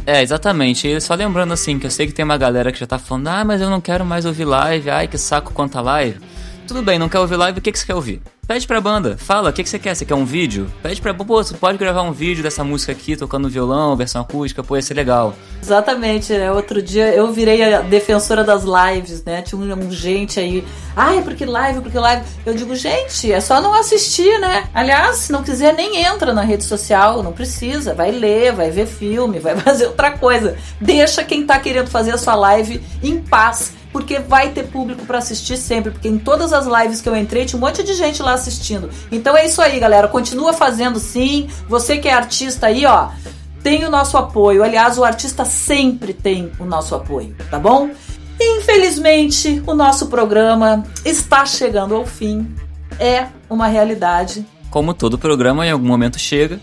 É, 0.06 0.22
exatamente. 0.22 0.90
E 0.90 1.00
só 1.00 1.14
lembrando 1.14 1.54
assim, 1.54 1.80
que 1.80 1.86
eu 1.86 1.92
sei 1.92 2.06
que 2.06 2.12
tem 2.12 2.26
uma 2.26 2.38
galera 2.38 2.70
que 2.70 2.80
já 2.80 2.86
tá 2.86 3.00
falando, 3.00 3.30
ah, 3.30 3.46
mas 3.46 3.62
eu 3.62 3.70
não 3.70 3.80
quero 3.80 4.04
mais 4.04 4.26
ouvir 4.26 4.44
live, 4.44 4.90
ai 4.90 5.08
que 5.08 5.18
saco 5.18 5.54
quanta 5.54 5.80
live. 5.80 6.20
Tudo 6.70 6.84
bem, 6.84 7.00
não 7.00 7.10
quer 7.10 7.18
ouvir 7.18 7.36
live, 7.36 7.58
o 7.58 7.62
que, 7.64 7.72
que 7.72 7.80
você 7.80 7.86
quer 7.88 7.96
ouvir? 7.96 8.22
Pede 8.48 8.68
pra 8.68 8.80
banda, 8.80 9.18
fala, 9.18 9.50
o 9.50 9.54
que, 9.54 9.64
que 9.64 9.70
você 9.70 9.80
quer? 9.80 9.96
Você 9.96 10.06
quer 10.06 10.14
um 10.14 10.24
vídeo? 10.24 10.72
Pede 10.84 11.02
pra 11.02 11.16
pô, 11.16 11.44
você 11.44 11.56
pode 11.56 11.80
gravar 11.80 12.04
um 12.04 12.12
vídeo 12.12 12.44
dessa 12.44 12.64
música 12.64 12.92
aqui, 12.92 13.16
tocando 13.16 13.50
violão, 13.50 13.96
versão 13.96 14.22
acústica, 14.22 14.64
pô, 14.64 14.76
ia 14.76 14.82
ser 14.84 14.94
legal. 14.94 15.34
Exatamente, 15.64 16.32
né? 16.32 16.52
Outro 16.52 16.80
dia 16.80 17.12
eu 17.12 17.34
virei 17.34 17.74
a 17.74 17.82
defensora 17.82 18.44
das 18.44 18.64
lives, 18.64 19.24
né? 19.24 19.42
Tinha 19.42 19.60
um, 19.60 19.88
um 19.88 19.92
gente 19.92 20.40
aí, 20.40 20.64
ai, 20.96 21.24
porque 21.24 21.44
live, 21.44 21.82
porque 21.82 21.98
live. 21.98 22.24
Eu 22.46 22.54
digo, 22.54 22.76
gente, 22.76 23.32
é 23.32 23.42
só 23.42 23.60
não 23.60 23.74
assistir, 23.74 24.40
né? 24.40 24.70
Aliás, 24.72 25.16
se 25.18 25.32
não 25.32 25.42
quiser, 25.42 25.74
nem 25.74 26.04
entra 26.04 26.36
na 26.36 26.44
rede 26.44 26.64
social, 26.64 27.24
não 27.24 27.34
precisa. 27.34 27.96
Vai 27.96 28.12
ler, 28.12 28.54
vai 28.54 28.70
ver 28.70 28.86
filme, 28.86 29.40
vai 29.40 29.56
fazer 29.62 29.88
outra 29.88 30.12
coisa. 30.12 30.56
Deixa 30.80 31.24
quem 31.24 31.48
tá 31.48 31.58
querendo 31.58 31.88
fazer 31.88 32.12
a 32.12 32.18
sua 32.18 32.36
live 32.36 32.80
em 33.02 33.20
paz 33.20 33.79
porque 33.92 34.20
vai 34.20 34.50
ter 34.50 34.68
público 34.68 35.06
para 35.06 35.18
assistir 35.18 35.58
sempre, 35.58 35.92
porque 35.92 36.08
em 36.08 36.18
todas 36.18 36.54
as 36.54 36.66
lives 36.66 37.02
que 37.02 37.10
eu 37.10 37.16
entrei 37.16 37.46
tinha 37.46 37.58
um 37.58 37.66
monte 37.66 37.84
de 37.84 37.94
gente 37.94 38.22
lá 38.22 38.34
assistindo. 38.34 38.90
Então 39.12 39.36
é 39.36 39.46
isso 39.46 39.62
aí, 39.62 39.80
galera, 39.80 40.08
continua 40.08 40.54
fazendo 40.54 41.00
sim. 41.00 41.48
Você 41.68 41.98
que 41.98 42.08
é 42.08 42.14
artista 42.14 42.68
aí, 42.68 42.86
ó, 42.86 43.10
tem 43.64 43.86
o 43.86 43.90
nosso 43.90 44.18
apoio. 44.18 44.64
Aliás, 44.64 44.98
o 44.98 45.04
artista 45.04 45.46
sempre 45.46 46.14
tem 46.14 46.52
o 46.60 46.66
nosso 46.66 46.96
apoio, 46.96 47.36
tá 47.50 47.60
bom? 47.60 47.90
Infelizmente, 48.40 49.62
o 49.68 49.74
nosso 49.74 50.08
programa 50.08 50.84
está 51.04 51.46
chegando 51.46 51.96
ao 51.96 52.06
fim. 52.06 52.48
É 53.00 53.28
uma 53.50 53.68
realidade. 53.68 54.46
Como 54.70 54.94
todo 54.94 55.18
programa, 55.18 55.66
em 55.66 55.72
algum 55.72 55.88
momento 55.88 56.18
chega. 56.18 56.60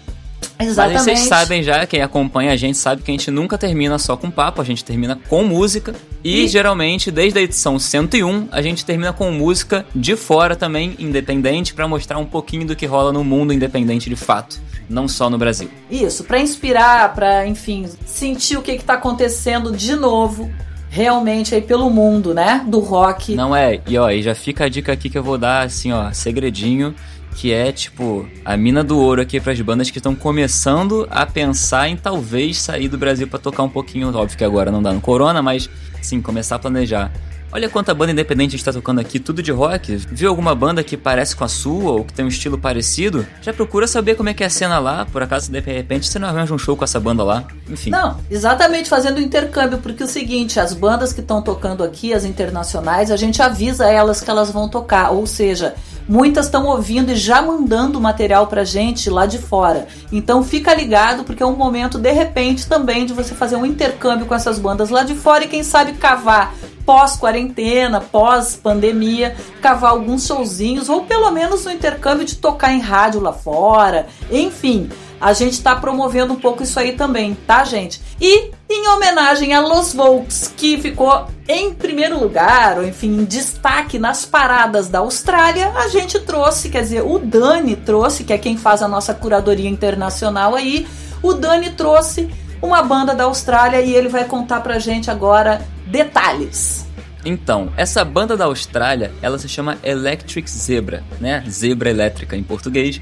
Exatamente. 0.59 0.95
Mas 0.95 1.05
vocês 1.05 1.19
sabem 1.21 1.63
já, 1.63 1.87
quem 1.87 2.01
acompanha 2.03 2.53
a 2.53 2.57
gente 2.57 2.79
sabe 2.79 3.03
que 3.03 3.11
a 3.11 3.15
gente 3.15 3.31
nunca 3.31 3.59
termina 3.59 3.99
só 3.99 4.17
com 4.17 4.31
papo, 4.31 4.61
a 4.61 4.65
gente 4.65 4.85
termina 4.85 5.19
com 5.29 5.45
música. 5.45 5.95
E, 6.25 6.45
e, 6.45 6.49
geralmente, 6.49 7.11
desde 7.11 7.39
a 7.39 7.43
edição 7.43 7.79
101, 7.79 8.49
a 8.51 8.61
gente 8.63 8.85
termina 8.85 9.13
com 9.13 9.31
música 9.31 9.87
de 9.95 10.17
fora 10.17 10.57
também, 10.57 10.97
independente, 10.99 11.75
para 11.75 11.87
mostrar 11.87 12.19
um 12.19 12.25
pouquinho 12.25 12.67
do 12.67 12.75
que 12.75 12.87
rola 12.87 13.13
no 13.13 13.23
mundo 13.23 13.53
independente 13.53 14.09
de 14.09 14.17
fato, 14.17 14.61
não 14.89 15.07
só 15.07 15.31
no 15.31 15.39
Brasil. 15.39 15.71
Isso, 15.91 16.25
para 16.25 16.41
inspirar, 16.41 17.15
para, 17.15 17.47
enfim, 17.47 17.89
sentir 18.05 18.57
o 18.57 18.63
que, 18.63 18.77
que 18.77 18.85
tá 18.85 18.95
acontecendo 18.95 19.71
de 19.71 19.95
novo 19.95 20.51
realmente 20.89 21.55
aí 21.55 21.61
pelo 21.61 21.91
mundo, 21.91 22.33
né? 22.33 22.65
Do 22.67 22.81
rock. 22.81 23.35
Não 23.35 23.55
é, 23.55 23.81
e 23.87 23.99
ó, 23.99 24.11
e 24.11 24.23
já 24.23 24.35
fica 24.35 24.65
a 24.65 24.69
dica 24.69 24.93
aqui 24.93 25.11
que 25.11 25.19
eu 25.19 25.23
vou 25.23 25.37
dar, 25.37 25.67
assim, 25.67 25.93
ó, 25.93 26.11
segredinho 26.13 26.95
que 27.37 27.53
é 27.53 27.70
tipo 27.70 28.26
a 28.45 28.57
mina 28.57 28.82
do 28.82 28.99
ouro 28.99 29.20
aqui 29.20 29.39
para 29.39 29.53
as 29.53 29.61
bandas 29.61 29.91
que 29.91 29.99
estão 29.99 30.14
começando 30.14 31.07
a 31.11 31.26
pensar 31.26 31.87
em 31.87 31.97
talvez 31.97 32.57
sair 32.57 32.89
do 32.89 32.97
Brasil 32.97 33.28
para 33.28 33.39
tocar 33.39 33.62
um 33.62 33.68
pouquinho, 33.68 34.09
óbvio 34.09 34.39
que 34.39 34.45
agora 34.45 34.70
não 34.70 34.82
dá 34.82 34.91
no 34.91 35.03
corona, 35.03 35.43
mas 35.43 35.68
sim, 36.01 36.22
começar 36.22 36.57
a 36.57 36.59
planejar. 36.59 37.12
Olha 37.57 37.71
quanta 37.71 37.95
banda 37.95 38.13
independente 38.13 38.51
a 38.51 38.59
gente 38.59 38.65
tá 38.67 38.71
tocando 38.71 39.01
aqui, 39.01 39.19
tudo 39.19 39.43
de 39.43 39.51
rock. 39.51 39.97
Viu 40.11 40.29
alguma 40.29 40.55
banda 40.55 40.85
que 40.85 40.95
parece 40.95 41.35
com 41.35 41.43
a 41.43 41.49
sua 41.49 41.93
ou 41.93 42.05
que 42.05 42.13
tem 42.13 42.23
um 42.23 42.29
estilo 42.29 42.59
parecido? 42.59 43.27
Já 43.41 43.51
procura 43.51 43.87
saber 43.87 44.15
como 44.15 44.29
é 44.29 44.35
que 44.35 44.43
é 44.43 44.47
a 44.47 44.51
cena 44.51 44.79
lá, 44.79 45.07
por 45.07 45.23
acaso 45.23 45.51
de 45.51 45.59
repente 45.59 46.07
você 46.07 46.19
não 46.19 46.29
arranja 46.29 46.53
um 46.53 46.59
show 46.59 46.77
com 46.77 46.85
essa 46.85 47.01
banda 47.01 47.25
lá. 47.25 47.45
Enfim. 47.67 47.89
Não, 47.89 48.21
exatamente 48.31 48.91
fazendo 48.91 49.23
intercâmbio, 49.23 49.79
porque 49.79 50.03
é 50.03 50.05
o 50.05 50.09
seguinte, 50.09 50.61
as 50.61 50.75
bandas 50.75 51.15
que 51.15 51.23
estão 51.23 51.41
tocando 51.41 51.83
aqui, 51.83 52.13
as 52.13 52.27
internacionais, 52.27 53.11
a 53.11 53.17
gente 53.17 53.41
avisa 53.41 53.89
elas 53.89 54.21
que 54.21 54.29
elas 54.29 54.51
vão 54.51 54.69
tocar, 54.69 55.13
ou 55.13 55.27
seja, 55.27 55.75
Muitas 56.09 56.47
estão 56.47 56.67
ouvindo 56.67 57.11
e 57.11 57.17
já 57.17 57.43
mandando 57.43 58.01
material 58.01 58.47
pra 58.47 58.63
gente 58.63 59.11
lá 59.11 59.27
de 59.27 59.39
fora. 59.39 59.89
Então 60.13 60.45
fica 60.45 60.73
ligado 60.73 61.25
porque 61.25 61.43
é 61.43 61.47
um 61.47 61.57
momento 61.57 61.99
de 61.99 62.13
repente 62.13 62.65
também 62.69 63.05
de 63.05 63.13
você 63.13 63.35
fazer 63.35 63.57
um 63.57 63.67
intercâmbio 63.67 64.25
com 64.25 64.33
essas 64.33 64.57
bandas 64.57 64.89
lá 64.89 65.03
de 65.03 65.17
fora 65.17 65.43
e 65.43 65.49
quem 65.49 65.65
sabe 65.65 65.95
cavar 65.95 66.55
pós-quarentena, 66.87 68.01
pós-pandemia, 68.01 69.37
cavar 69.61 69.91
alguns 69.91 70.26
showzinhos 70.26 70.89
ou 70.89 71.03
pelo 71.03 71.30
menos 71.32 71.64
no 71.64 71.72
intercâmbio 71.72 72.24
de 72.24 72.37
tocar 72.37 72.72
em 72.72 72.80
rádio 72.80 73.20
lá 73.20 73.32
fora. 73.32 74.07
Enfim, 74.30 74.89
a 75.20 75.32
gente 75.32 75.55
está 75.55 75.74
promovendo 75.74 76.32
um 76.32 76.37
pouco 76.37 76.62
isso 76.62 76.78
aí 76.78 76.93
também, 76.93 77.37
tá, 77.47 77.64
gente? 77.64 78.01
E 78.20 78.51
em 78.68 78.89
homenagem 78.89 79.55
a 79.55 79.61
Los 79.61 79.93
Volks, 79.93 80.53
que 80.57 80.78
ficou 80.78 81.26
em 81.49 81.72
primeiro 81.72 82.18
lugar, 82.18 82.78
ou 82.78 82.87
enfim, 82.87 83.20
em 83.20 83.24
destaque 83.24 83.99
nas 83.99 84.24
paradas 84.24 84.89
da 84.89 85.01
Austrália, 85.01 85.72
a 85.76 85.89
gente 85.89 86.18
trouxe, 86.20 86.68
quer 86.68 86.82
dizer, 86.82 87.03
o 87.03 87.18
Dani 87.18 87.76
trouxe, 87.76 88.24
que 88.24 88.32
é 88.32 88.39
quem 88.39 88.57
faz 88.57 88.82
a 88.82 88.89
nossa 88.89 89.14
curadoria 89.14 89.68
internacional 89.68 90.55
aí, 90.55 90.87
o 91.22 91.32
Dani 91.32 91.70
trouxe 91.70 92.30
uma 92.61 92.82
banda 92.82 93.14
da 93.14 93.24
Austrália 93.24 93.80
e 93.80 93.95
ele 93.95 94.09
vai 94.09 94.24
contar 94.24 94.61
pra 94.61 94.78
gente 94.78 95.11
agora 95.11 95.66
detalhes. 95.87 96.87
Então, 97.24 97.72
essa 97.76 98.05
banda 98.05 98.37
da 98.37 98.45
Austrália, 98.45 99.12
ela 99.20 99.39
se 99.39 99.49
chama 99.49 99.78
Electric 99.82 100.49
Zebra, 100.49 101.03
né? 101.20 101.45
Zebra 101.49 101.91
elétrica 101.91 102.37
em 102.37 102.43
português. 102.43 103.01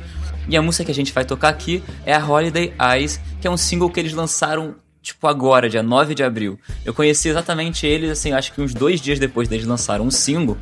E 0.49 0.57
a 0.57 0.63
música 0.63 0.85
que 0.85 0.91
a 0.91 0.95
gente 0.95 1.13
vai 1.13 1.25
tocar 1.25 1.49
aqui 1.49 1.83
é 2.07 2.15
a 2.15 2.27
Holiday 2.27 2.73
Eyes, 2.81 3.21
que 3.41 3.47
é 3.47 3.51
um 3.51 3.57
single 3.57 3.91
que 3.91 4.01
eles 4.01 4.13
lançaram 4.13 4.77
tipo 5.03 5.27
agora, 5.27 5.69
dia 5.69 5.83
9 5.83 6.15
de 6.15 6.23
abril. 6.23 6.59
Eu 6.85 6.95
conheci 6.95 7.29
exatamente 7.29 7.87
eles, 7.87 8.11
assim, 8.11 8.33
acho 8.33 8.53
que 8.55 8.63
uns 8.63 8.73
dois 8.73 9.01
dias 9.01 9.19
depois 9.19 9.47
deles 9.47 9.67
lançaram 9.67 10.07
um 10.07 10.11
single. 10.11 10.57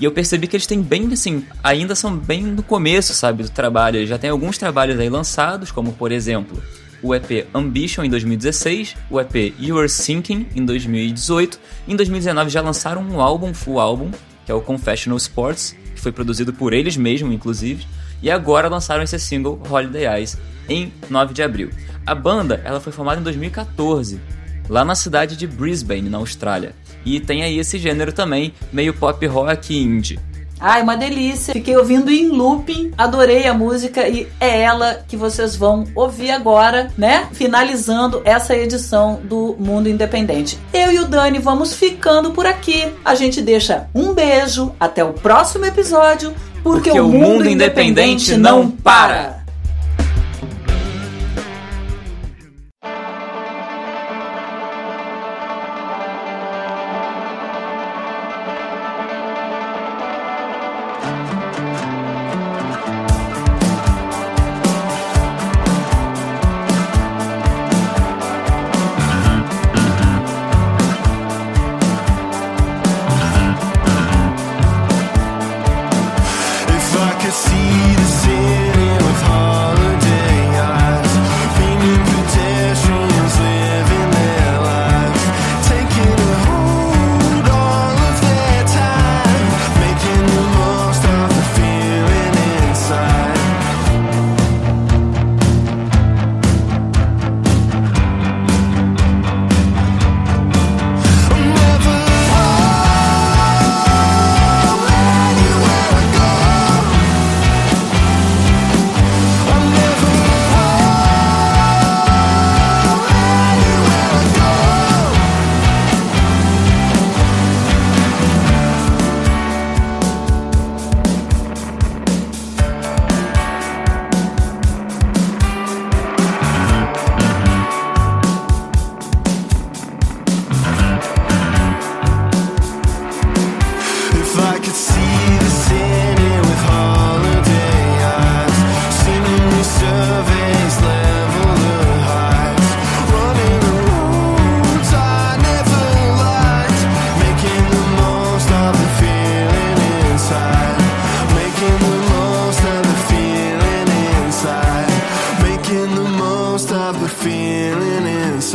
E 0.00 0.04
eu 0.04 0.10
percebi 0.10 0.48
que 0.48 0.56
eles 0.56 0.66
têm 0.66 0.82
bem, 0.82 1.12
assim, 1.12 1.46
ainda 1.62 1.94
são 1.94 2.16
bem 2.16 2.42
no 2.42 2.62
começo, 2.62 3.14
sabe, 3.14 3.44
do 3.44 3.48
trabalho. 3.48 3.98
Eles 3.98 4.08
já 4.08 4.18
têm 4.18 4.30
alguns 4.30 4.58
trabalhos 4.58 4.98
aí 4.98 5.08
lançados, 5.08 5.70
como 5.70 5.92
por 5.92 6.10
exemplo 6.10 6.60
o 7.02 7.14
EP 7.14 7.46
Ambition 7.54 8.04
em 8.04 8.10
2016, 8.10 8.96
o 9.10 9.20
EP 9.20 9.54
You 9.58 9.78
Are 9.78 9.88
Sinking 9.88 10.46
em 10.54 10.64
2018. 10.64 11.58
Em 11.88 11.96
2019 11.96 12.50
já 12.50 12.60
lançaram 12.60 13.02
um 13.02 13.20
álbum, 13.20 13.52
full 13.52 13.80
álbum, 13.80 14.10
que 14.44 14.52
é 14.52 14.54
o 14.54 14.60
Confessional 14.60 15.16
Sports, 15.16 15.76
que 15.94 16.00
foi 16.00 16.12
produzido 16.12 16.52
por 16.52 16.72
eles 16.72 16.96
mesmos, 16.96 17.34
inclusive. 17.34 17.86
E 18.22 18.30
agora 18.30 18.68
lançaram 18.68 19.02
esse 19.02 19.18
single 19.18 19.60
Holiday 19.68 20.06
Eyes 20.06 20.38
em 20.68 20.92
9 21.10 21.34
de 21.34 21.42
abril. 21.42 21.70
A 22.06 22.14
banda 22.14 22.60
ela 22.64 22.80
foi 22.80 22.92
formada 22.92 23.20
em 23.20 23.24
2014, 23.24 24.20
lá 24.68 24.84
na 24.84 24.94
cidade 24.94 25.36
de 25.36 25.46
Brisbane, 25.46 26.08
na 26.08 26.18
Austrália. 26.18 26.74
E 27.04 27.20
tem 27.20 27.42
aí 27.42 27.58
esse 27.58 27.78
gênero 27.78 28.12
também, 28.12 28.52
meio 28.72 28.94
pop 28.94 29.24
rock 29.26 29.76
indie. 29.76 30.18
Ai, 30.58 30.82
uma 30.82 30.96
delícia. 30.96 31.52
Fiquei 31.52 31.76
ouvindo 31.76 32.10
em 32.10 32.28
looping, 32.28 32.92
adorei 32.96 33.46
a 33.46 33.54
música 33.54 34.08
e 34.08 34.26
é 34.40 34.62
ela 34.62 35.04
que 35.06 35.16
vocês 35.16 35.54
vão 35.54 35.84
ouvir 35.94 36.30
agora, 36.30 36.90
né? 36.96 37.28
Finalizando 37.32 38.22
essa 38.24 38.56
edição 38.56 39.20
do 39.24 39.54
Mundo 39.58 39.88
Independente. 39.88 40.58
Eu 40.72 40.92
e 40.92 40.98
o 40.98 41.06
Dani 41.06 41.38
vamos 41.38 41.74
ficando 41.74 42.30
por 42.30 42.46
aqui. 42.46 42.92
A 43.04 43.14
gente 43.14 43.42
deixa 43.42 43.88
um 43.94 44.12
beijo, 44.12 44.72
até 44.80 45.04
o 45.04 45.12
próximo 45.12 45.64
episódio, 45.66 46.34
porque, 46.62 46.90
porque 46.90 47.00
o, 47.00 47.08
mundo, 47.08 47.18
mundo 47.18 47.48
independente, 47.48 48.32
independente 48.32 48.36
não 48.36 48.70
para. 48.70 49.35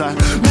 I 0.04 0.51